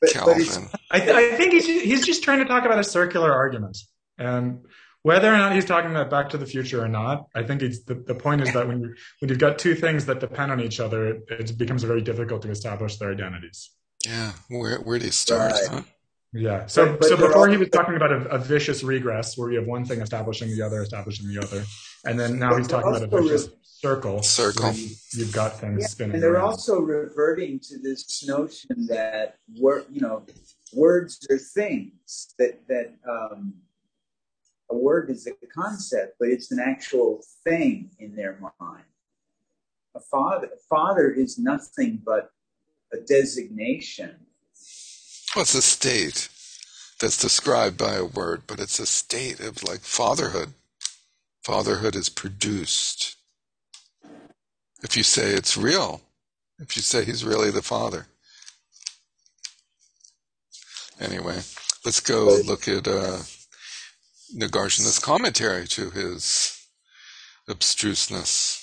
[0.00, 0.68] but Calvin.
[0.90, 3.78] I, th- I think he's he's just trying to talk about a circular argument,
[4.18, 4.60] and
[5.02, 7.82] whether or not he's talking about Back to the Future or not, I think it's
[7.84, 10.60] the, the point is that when you when you've got two things that depend on
[10.60, 13.70] each other, it, it becomes very difficult to establish their identities.
[14.06, 14.32] Yeah.
[14.48, 15.52] Where Where do you start?
[15.52, 15.68] Right.
[15.70, 15.82] Huh?
[16.34, 16.66] Yeah.
[16.66, 19.36] So But- but so they're before all- he was talking about a, a vicious regress
[19.36, 21.64] where we have one thing establishing the other, establishing the other,
[22.04, 24.22] and then now But he's talking about a vicious re- circle.
[24.22, 24.62] Circle.
[24.64, 26.14] where you- You've got things Yeah, spinning.
[26.14, 26.44] and they're around.
[26.50, 30.24] also reverting to this notion that word, you know,
[30.72, 32.34] words are things.
[32.38, 33.54] That that um,
[34.70, 38.84] a word is a concept, but it's an actual thing in their mind.
[39.94, 42.30] A father, a father is nothing but
[42.92, 44.26] a designation.
[45.34, 46.28] Well, it's a state
[47.00, 50.54] that's described by a word, but it's a state of like fatherhood.
[51.42, 53.16] Fatherhood is produced.
[54.82, 56.02] If you say it's real,
[56.58, 58.06] if you say he's really the father.
[61.00, 61.40] Anyway,
[61.84, 63.18] let's go look at uh,
[64.36, 66.66] Nagarjuna's commentary to his
[67.48, 68.58] abstruseness.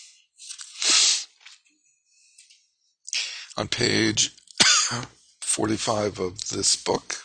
[3.57, 4.31] On page
[5.41, 7.17] 45 of this book,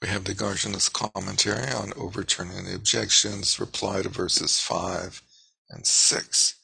[0.00, 5.22] we have Nagarjuna's commentary on overturning the objections, reply to verses 5
[5.70, 6.54] and 6.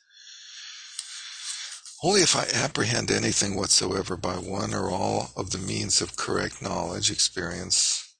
[2.04, 6.60] Only if I apprehend anything whatsoever by one or all of the means of correct
[6.60, 8.14] knowledge, experience,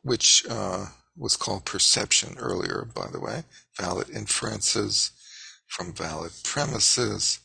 [0.00, 3.44] which uh, was called perception earlier, by the way,
[3.78, 5.10] valid inferences
[5.66, 7.38] from valid premises,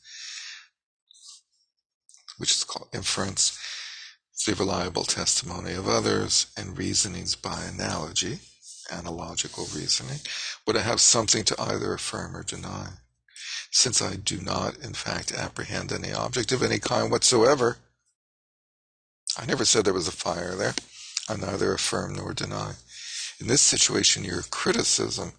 [2.37, 3.59] which is called inference,
[4.47, 8.39] the reliable testimony of others, and reasonings by analogy,
[8.89, 10.19] analogical reasoning,
[10.65, 12.91] would I have something to either affirm or deny.
[13.75, 17.77] Since I do not, in fact, apprehend any object of any kind whatsoever,
[19.37, 20.75] I never said there was a fire there.
[21.27, 22.75] I neither affirm nor deny.
[23.37, 25.33] In this situation, your criticism,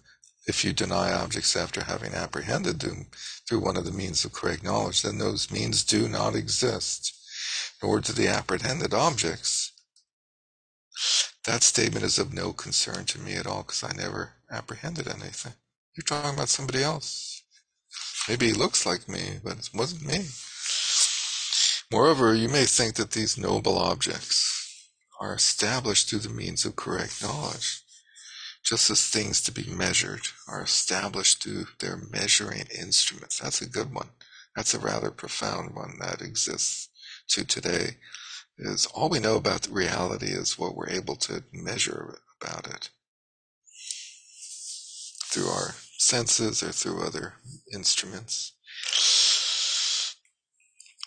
[0.45, 3.07] if you deny objects after having apprehended them
[3.49, 7.15] through one of the means of correct knowledge, then those means do not exist,
[7.81, 9.71] nor do the apprehended objects.
[11.45, 15.53] That statement is of no concern to me at all because I never apprehended anything.
[15.95, 17.36] You're talking about somebody else.
[18.27, 20.25] Maybe he looks like me, but it wasn't me.
[21.91, 27.23] Moreover, you may think that these noble objects are established through the means of correct
[27.23, 27.81] knowledge,
[28.63, 33.39] just as things to be measured are established through their measuring instruments.
[33.39, 34.09] That's a good one.
[34.55, 36.89] That's a rather profound one that exists
[37.29, 37.97] to today.
[38.57, 42.89] Is all we know about reality is what we're able to measure about it
[45.29, 47.33] through our senses or through other
[47.73, 48.53] instruments.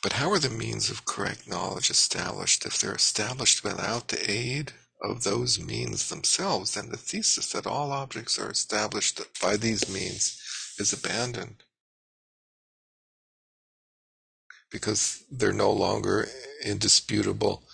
[0.03, 2.65] But how are the means of correct knowledge established?
[2.65, 4.73] If they're established without the aid
[5.03, 10.41] of those means themselves, then the thesis that all objects are established by these means
[10.79, 11.65] is abandoned.
[14.71, 16.29] Because they're no longer
[16.65, 17.65] indisputable,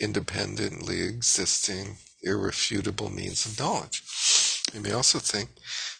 [0.00, 4.02] independently existing, irrefutable means of knowledge.
[4.72, 5.50] You may also think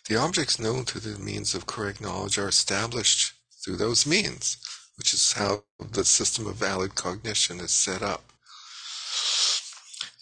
[0.08, 4.56] the objects known through the means of correct knowledge are established through those means,
[4.96, 8.32] which is how the system of valid cognition is set up.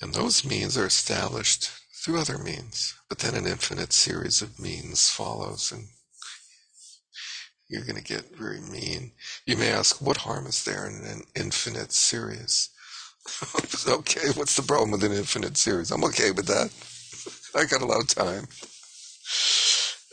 [0.02, 1.70] And those means are established
[2.04, 5.86] through other means, but then an infinite series of means follows, and
[7.68, 9.12] you're going to get very mean.
[9.46, 12.70] You may ask, what harm is there in an infinite series?
[13.88, 15.90] okay, what's the problem with an infinite series?
[15.90, 16.70] I'm okay with that.
[17.60, 18.46] I got a lot of time.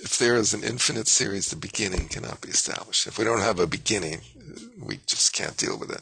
[0.03, 3.07] If there is an infinite series, the beginning cannot be established.
[3.07, 4.19] If we don't have a beginning,
[4.77, 6.01] we just can't deal with it.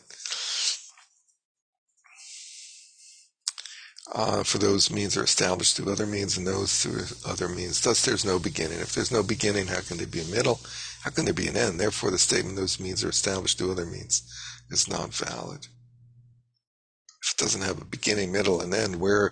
[4.14, 7.80] Uh, for those means are established through other means and those through other means.
[7.80, 8.80] Thus, there's no beginning.
[8.80, 10.60] If there's no beginning, how can there be a middle?
[11.04, 11.80] How can there be an end?
[11.80, 14.24] Therefore, the statement those means are established through other means
[14.72, 15.68] is not valid.
[17.24, 19.32] If it doesn't have a beginning, middle, and end, where,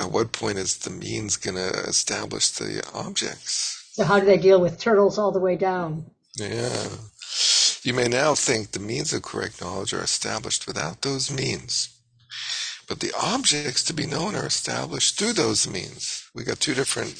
[0.00, 3.90] at what point is the means going to establish the objects?
[3.92, 6.06] So how do they deal with turtles all the way down?
[6.36, 6.88] Yeah.
[7.82, 11.90] You may now think the means of correct knowledge are established without those means.
[12.88, 16.28] But the objects to be known are established through those means.
[16.34, 17.14] We got two different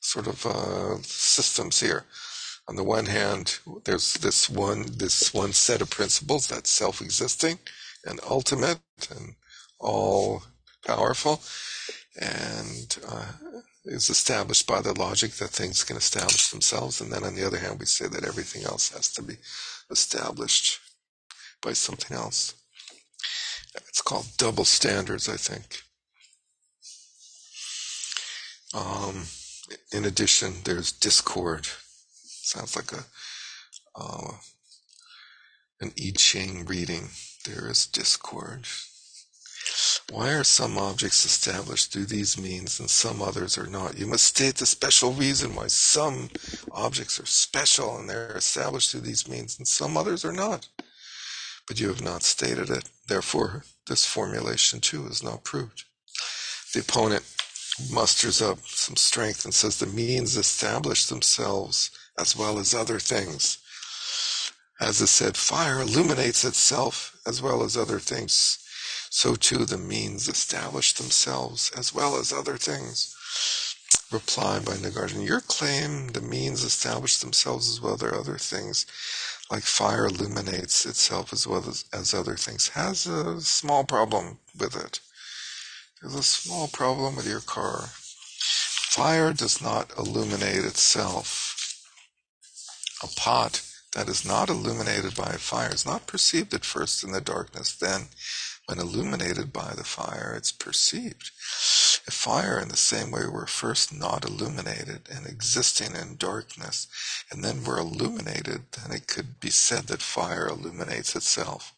[0.00, 2.04] sort of uh, systems here.
[2.68, 7.58] On the one hand, there's this one this one set of principles that's self-existing
[8.04, 8.80] and ultimate
[9.10, 9.34] and
[9.80, 10.42] all
[10.86, 11.40] powerful,
[12.18, 13.26] and uh,
[13.84, 17.00] is established by the logic that things can establish themselves.
[17.00, 19.34] And then on the other hand, we say that everything else has to be
[19.90, 20.80] established
[21.62, 22.54] by something else.
[23.88, 25.82] It's called double standards, I think.
[28.74, 29.24] Um,
[29.92, 31.66] in addition, there's discord.
[32.24, 33.04] Sounds like a
[33.94, 34.32] uh,
[35.80, 37.08] an I Ching reading.
[37.44, 38.66] There is discord.
[40.10, 43.98] Why are some objects established through these means and some others are not?
[43.98, 46.30] You must state the special reason why some
[46.72, 50.68] objects are special and they're established through these means and some others are not.
[51.66, 52.88] But you have not stated it.
[53.06, 55.84] Therefore, this formulation too is not proved.
[56.72, 57.24] The opponent
[57.92, 63.58] musters up some strength and says the means establish themselves as well as other things.
[64.80, 68.58] As is said, fire illuminates itself as well as other things.
[69.10, 73.14] So too the means establish themselves as well as other things.
[74.10, 78.86] Reply by Nagarjuna, your claim the means establish themselves as well as other things,
[79.50, 84.76] like fire illuminates itself as well as, as other things, has a small problem with
[84.76, 85.00] it.
[86.00, 87.90] There's a small problem with your car.
[87.90, 91.84] Fire does not illuminate itself.
[93.02, 93.62] A pot
[93.94, 97.72] that is not illuminated by a fire is not perceived at first in the darkness.
[97.72, 98.08] Then,
[98.68, 101.30] when illuminated by the fire, it's perceived.
[102.06, 106.86] If fire, in the same way, were first not illuminated and existing in darkness,
[107.30, 111.72] and then were illuminated, then it could be said that fire illuminates itself.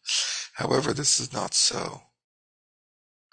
[0.55, 2.03] However, this is not so.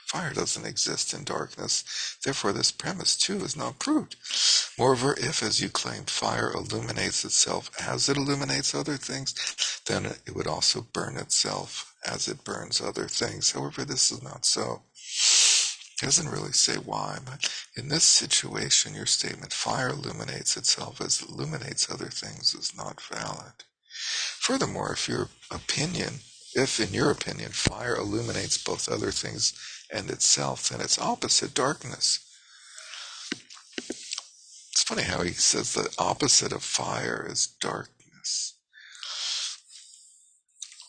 [0.08, 2.18] Fire doesn't exist in darkness.
[2.24, 4.16] Therefore, this premise too is not proved.
[4.78, 9.36] Moreover, if, as you claim, fire illuminates itself as it illuminates other things,
[9.86, 13.52] then it would also burn itself as it burns other things.
[13.52, 14.84] However, this is not so.
[16.02, 21.22] It doesn't really say why, but in this situation, your statement, fire illuminates itself as
[21.22, 23.66] it illuminates other things, is not valid.
[24.40, 26.20] Furthermore, if your opinion,
[26.54, 29.54] if in your opinion, fire illuminates both other things
[29.92, 32.20] and itself, and it's opposite darkness.
[33.78, 38.54] It's funny how he says the opposite of fire is darkness.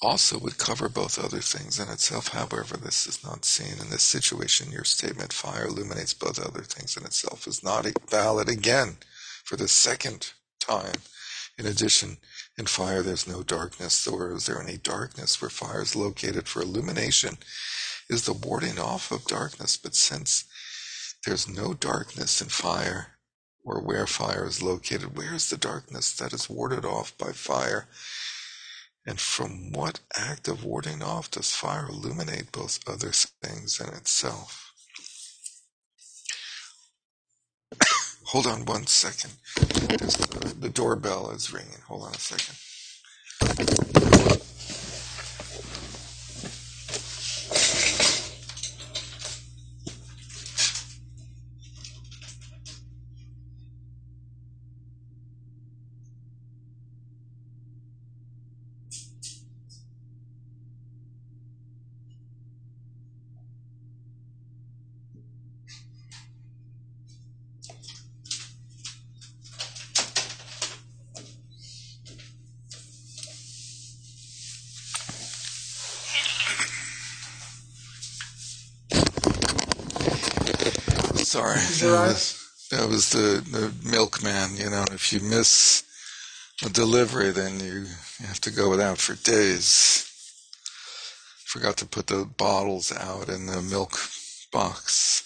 [0.01, 2.29] Also would cover both other things and itself.
[2.29, 4.71] However, this is not seen in this situation.
[4.71, 8.99] Your statement, fire illuminates both other things and itself, is not valid again
[9.45, 10.95] for the second time.
[11.59, 12.19] In addition,
[12.57, 16.63] in fire there's no darkness, nor is there any darkness where fire is located for
[16.63, 17.39] illumination
[18.09, 19.77] is the warding off of darkness.
[19.77, 20.45] But since
[21.25, 23.19] there's no darkness in fire,
[23.65, 27.87] or where fire is located, where is the darkness that is warded off by fire?
[29.07, 34.73] And from what act of warding off does fire illuminate both other things and itself?
[38.27, 39.33] Hold on one second.
[39.55, 41.81] The, the doorbell is ringing.
[41.87, 42.57] Hold on a second.
[81.81, 84.57] That was, that was the, the milkman.
[84.57, 85.85] You know, if you miss
[86.65, 87.87] a delivery, then you,
[88.21, 90.05] you have to go without for days.
[91.45, 93.99] Forgot to put the bottles out in the milk
[94.53, 95.25] box.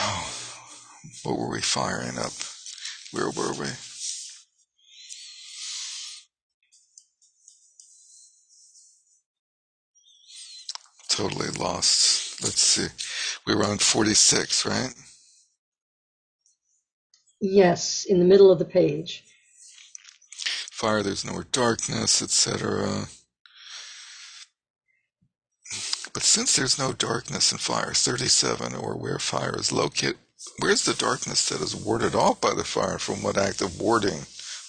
[0.00, 0.28] Oh.
[1.24, 2.32] What were we firing up?
[3.12, 3.68] Where were we?
[11.08, 12.31] Totally lost.
[12.42, 12.88] Let's see.
[13.46, 14.94] We were on 46, right?
[17.40, 19.24] Yes, in the middle of the page.
[20.70, 23.06] Fire, there's nowhere darkness, etc.
[26.12, 30.18] But since there's no darkness in fire, 37, or where fire is located,
[30.58, 32.98] where's the darkness that is warded off by the fire?
[32.98, 34.20] From what act of warding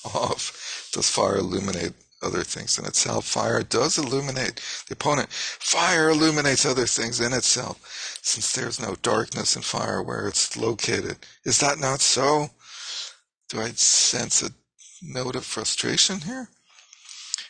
[0.06, 1.94] off does fire illuminate
[2.24, 3.26] other things in itself?
[3.26, 5.30] Fire does illuminate the opponent.
[5.32, 7.80] Fire illuminates other things in itself,
[8.22, 11.18] since there's no darkness in fire where it's located.
[11.44, 12.50] Is that not so?
[13.50, 14.50] Do I sense a
[15.02, 16.50] note of frustration here?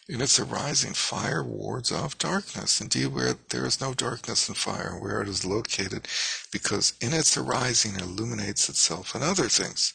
[0.10, 2.82] In its arising, fire wards off darkness.
[2.82, 6.10] Indeed, where there is no darkness in fire, where it is located,
[6.52, 9.94] because in its arising it illuminates itself and other things.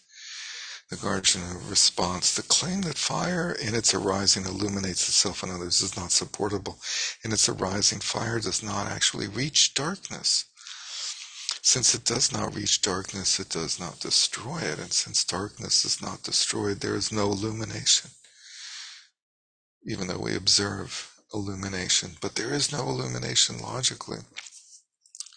[0.91, 5.97] The Guardian response, the claim that fire in its arising illuminates itself and others is
[5.97, 6.79] not supportable.
[7.25, 10.47] In its arising, fire does not actually reach darkness.
[11.63, 14.79] Since it does not reach darkness, it does not destroy it.
[14.79, 18.11] And since darkness is not destroyed, there is no illumination
[19.89, 24.19] even though we observe illumination, but there is no illumination logically.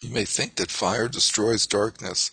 [0.01, 2.31] You may think that fire destroys darkness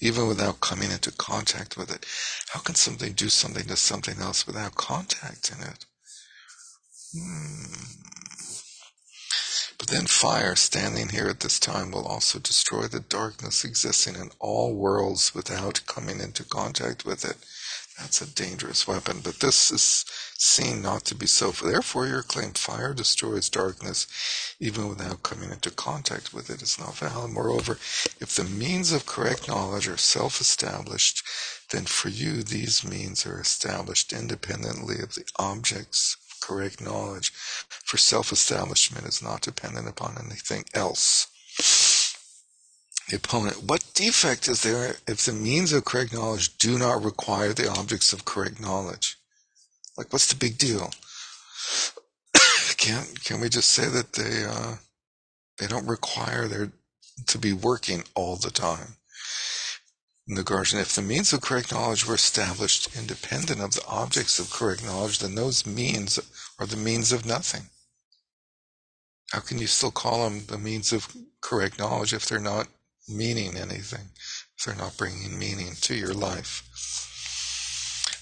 [0.00, 2.06] even without coming into contact with it.
[2.50, 5.84] How can something do something to something else without contact in it?
[7.12, 7.98] Hmm.
[9.78, 14.30] But then fire standing here at this time will also destroy the darkness existing in
[14.38, 17.36] all worlds without coming into contact with it.
[17.98, 20.04] That's a dangerous weapon, but this is
[20.40, 21.50] seen not to be so.
[21.50, 24.06] Therefore, your claim fire destroys darkness
[24.60, 27.32] even without coming into contact with it is not valid.
[27.32, 27.72] Moreover,
[28.20, 31.22] if the means of correct knowledge are self-established,
[31.70, 37.98] then for you these means are established independently of the objects of correct knowledge, for
[37.98, 41.26] self-establishment is not dependent upon anything else
[43.08, 43.62] the opponent.
[43.62, 48.12] What defect is there if the means of correct knowledge do not require the objects
[48.12, 49.16] of correct knowledge?
[49.98, 50.90] Like, what's the big deal?
[52.78, 54.76] can can we just say that they uh,
[55.58, 56.70] they don't require their
[57.26, 58.94] to be working all the time?
[60.30, 64.50] the Guardian, if the means of correct knowledge were established independent of the objects of
[64.50, 66.20] correct knowledge, then those means
[66.58, 67.70] are the means of nothing.
[69.32, 72.68] How can you still call them the means of correct knowledge if they're not
[73.08, 74.10] meaning anything,
[74.56, 77.07] if they're not bringing meaning to your life.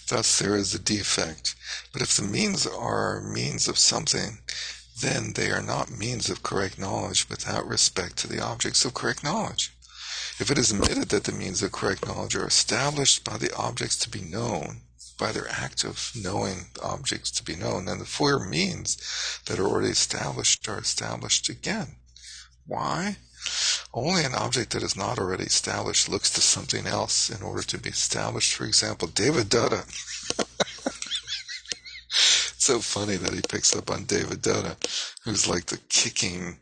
[0.08, 1.56] Thus, there is a defect.
[1.92, 4.40] But if the means are means of something,
[5.00, 9.24] then they are not means of correct knowledge without respect to the objects of correct
[9.24, 9.72] knowledge.
[10.38, 13.96] If it is admitted that the means of correct knowledge are established by the objects
[13.96, 14.82] to be known,
[15.18, 18.98] by their act of knowing the objects to be known, then the four means
[19.46, 21.96] that are already established are established again.
[22.64, 23.16] Why?
[23.94, 27.78] Only an object that is not already established looks to something else in order to
[27.78, 28.54] be established.
[28.54, 29.84] For example, Devadatta.
[32.60, 34.76] so funny that he picks up on Devadatta,
[35.24, 36.58] who's like the kicking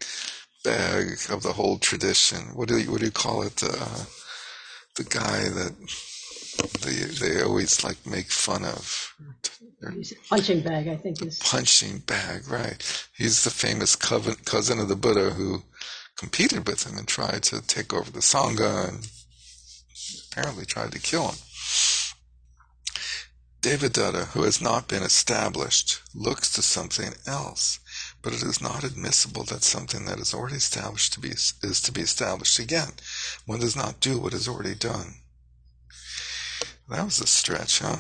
[0.63, 2.39] bag of the whole tradition.
[2.55, 3.63] What do you, what do you call it?
[3.63, 4.05] Uh,
[4.97, 5.75] the guy that
[6.83, 9.15] they they always like make fun of.
[10.29, 13.07] Punching bag, I think is punching bag, right?
[13.17, 15.63] He's the famous cousin of the Buddha who
[16.17, 19.09] competed with him and tried to take over the Sangha and
[20.31, 21.39] apparently tried to kill him.
[23.61, 27.79] Devadatta, who has not been established, looks to something else,
[28.21, 31.91] but it is not admissible that something that is already established to be, is to
[31.91, 32.93] be established again.
[33.47, 35.15] One does not do what is already done.
[36.91, 37.97] That was a stretch, huh?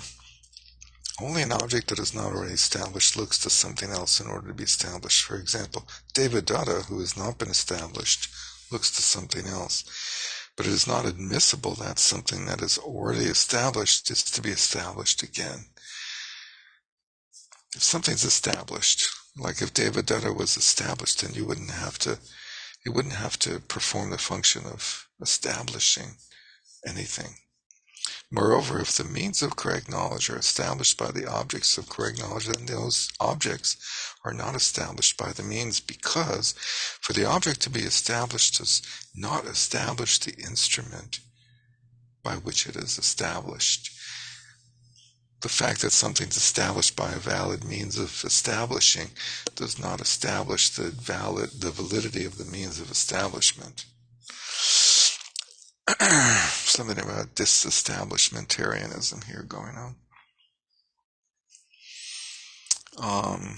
[1.20, 4.55] Only an object that is not already established looks to something else in order to
[4.55, 5.24] be established.
[5.24, 8.28] For example, Devadatta, who has not been established,
[8.73, 9.85] looks to something else.
[10.57, 15.23] But it is not admissible that something that is already established is to be established
[15.23, 15.66] again.
[17.74, 22.19] If something's established, like if Devadatta was established, then you wouldn't have to,
[22.85, 26.16] you wouldn't have to perform the function of establishing
[26.86, 27.36] anything.
[28.35, 32.47] Moreover, if the means of correct knowledge are established by the objects of correct knowledge,
[32.47, 33.77] then those objects
[34.24, 36.52] are not established by the means because
[37.01, 38.82] for the object to be established does
[39.15, 41.20] not establish the instrument
[42.24, 43.89] by which it is established.
[45.43, 49.11] The fact that something's established by a valid means of establishing
[49.55, 53.85] does not establish the valid the validity of the means of establishment.
[56.01, 59.97] something about disestablishmentarianism here going on.
[62.98, 63.56] Um,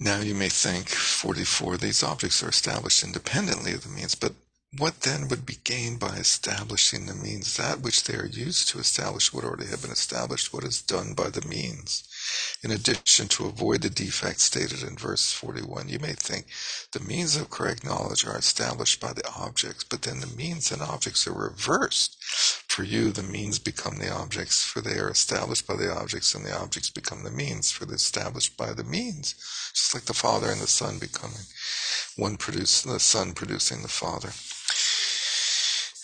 [0.00, 4.32] now you may think 44 these objects are established independently of the means, but
[4.76, 7.56] what then would be gained by establishing the means?
[7.56, 10.52] That which they are used to establish would already have been established.
[10.52, 12.06] What is done by the means?
[12.62, 16.46] In addition, to avoid the defect stated in verse 41, you may think
[16.92, 20.82] the means of correct knowledge are established by the objects, but then the means and
[20.82, 22.16] objects are reversed.
[22.68, 26.44] For you, the means become the objects, for they are established by the objects, and
[26.44, 29.34] the objects become the means, for they're established by the means.
[29.72, 31.46] Just like the Father and the Son becoming
[32.16, 34.32] one produce the Son producing the Father.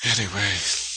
[0.04, 0.93] Anyway,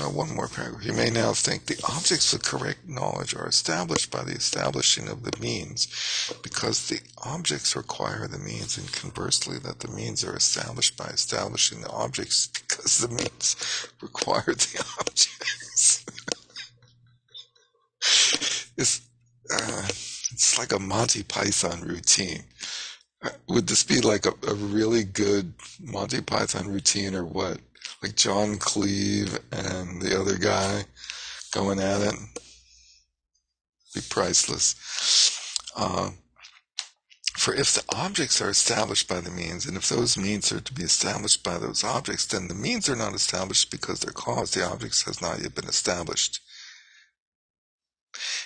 [0.00, 0.84] uh, one more paragraph.
[0.84, 5.22] You may now think the objects of correct knowledge are established by the establishing of
[5.22, 5.88] the means,
[6.42, 11.82] because the objects require the means, and conversely, that the means are established by establishing
[11.82, 13.56] the objects, because the means
[14.00, 16.04] require the objects.
[18.76, 19.02] it's,
[19.52, 22.44] uh, it's like a Monty Python routine.
[23.22, 27.58] Uh, would this be like a, a really good Monty Python routine, or what?
[28.02, 30.84] Like John Cleese and the other guy
[31.52, 32.14] going at it.
[33.94, 34.74] Be priceless.
[35.76, 36.10] Uh,
[37.36, 40.72] for if the objects are established by the means, and if those means are to
[40.72, 44.64] be established by those objects, then the means are not established because their cause, the
[44.64, 46.40] objects, has not yet been established.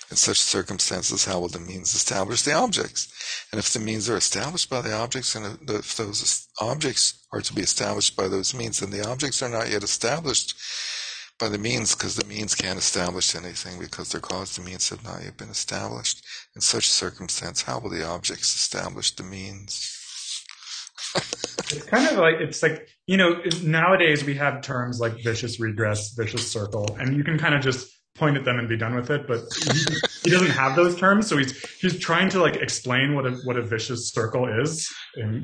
[0.09, 3.11] In such circumstances, how will the means establish the objects?
[3.51, 7.53] And if the means are established by the objects, and if those objects are to
[7.53, 10.55] be established by those means, then the objects are not yet established
[11.39, 15.03] by the means, because the means can't establish anything, because their cause the means have
[15.03, 16.25] not yet been established.
[16.55, 19.93] In such circumstance, how will the objects establish the means?
[21.15, 26.13] it's kind of like it's like you know nowadays we have terms like vicious regress,
[26.13, 29.09] vicious circle, and you can kind of just point at them and be done with
[29.09, 29.27] it.
[29.27, 29.41] But
[29.71, 33.31] he, he, doesn't have those terms, so he's he's trying to like explain what a
[33.43, 34.93] what a vicious circle is.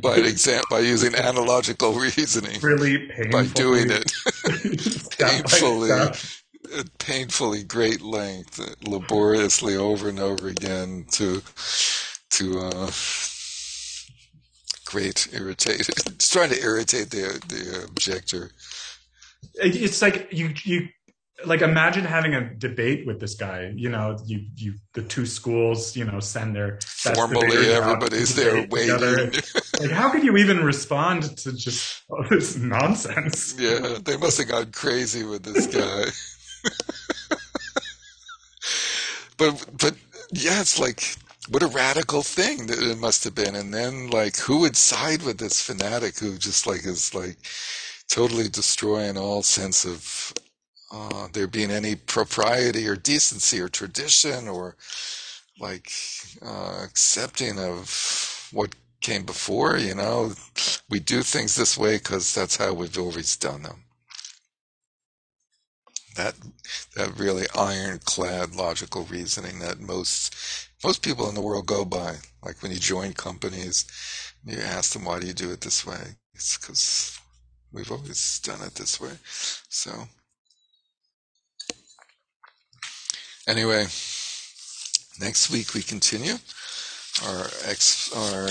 [0.02, 2.60] by exam- by using analogical reasoning.
[2.62, 4.12] Really by doing it
[5.20, 5.92] painfully,
[7.00, 11.42] painfully great length, laboriously over and over again to
[12.32, 12.92] to uh,
[14.86, 15.90] great irritate.
[15.90, 18.52] It's trying to irritate the the objector.
[19.56, 20.88] It's like you you
[21.46, 25.96] like imagine having a debate with this guy you know you you the two schools
[25.96, 26.80] you know send their
[27.16, 29.32] formally everybody's there waiting.
[29.80, 33.56] like how could you even respond to just all this nonsense?
[33.58, 36.06] Yeah they must have gone crazy with this guy.
[39.38, 39.96] But but
[40.32, 41.18] yeah it's like
[41.50, 43.56] what a radical thing that it must have been.
[43.56, 47.38] And then like who would side with this fanatic who just like is like
[48.08, 50.34] totally destroying all sense of
[50.94, 54.76] uh, there being any propriety or decency or tradition or
[55.60, 55.92] like
[56.46, 59.78] uh, accepting of what came before.
[59.78, 60.34] You know,
[60.90, 63.86] we do things this way because that's how we've always done them.
[66.16, 66.36] That
[66.96, 70.36] that really ironclad logical reasoning that most
[70.84, 72.18] most people in the world go by.
[72.44, 73.86] Like when you join companies,
[74.46, 76.18] you ask them why do you do it this way?
[76.36, 77.20] It's because
[77.72, 79.14] we've always done it this way.
[79.70, 80.08] So.
[83.46, 83.84] Anyway,
[85.20, 86.36] next week we continue
[87.26, 88.48] our ex our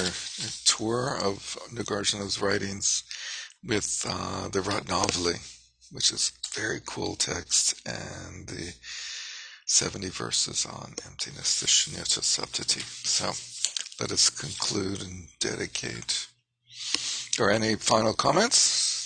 [0.66, 3.02] tour of Nagarjuna's writings
[3.64, 5.40] with uh, the Ratnavali,
[5.92, 8.74] which is very cool text, and the
[9.64, 12.82] 70 verses on emptiness, the Shunyata Saptati.
[13.06, 13.32] So
[13.98, 16.26] let us conclude and dedicate.
[17.40, 19.01] Or any final comments?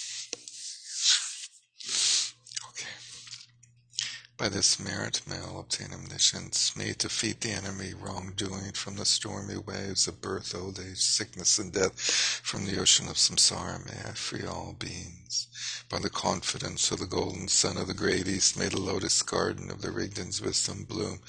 [4.39, 9.57] By this merit may all obtain omniscience, may defeat the enemy wrongdoing from the stormy
[9.57, 14.13] waves of birth, old age, sickness, and death, from the ocean of samsara, may I
[14.13, 15.47] free all beings.
[15.89, 19.71] By the confidence of the golden sun of the great east, may the lotus garden
[19.71, 21.23] of the Rigden's wisdom bloom.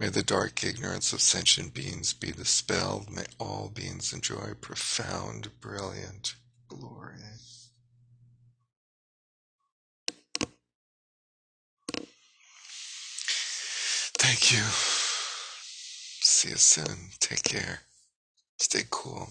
[0.00, 3.08] May the dark ignorance of sentient beings be dispelled.
[3.08, 6.34] May all beings enjoy profound, brilliant
[14.28, 14.62] Thank you.
[16.20, 16.98] See you soon.
[17.18, 17.80] Take care.
[18.58, 19.30] Stay cool.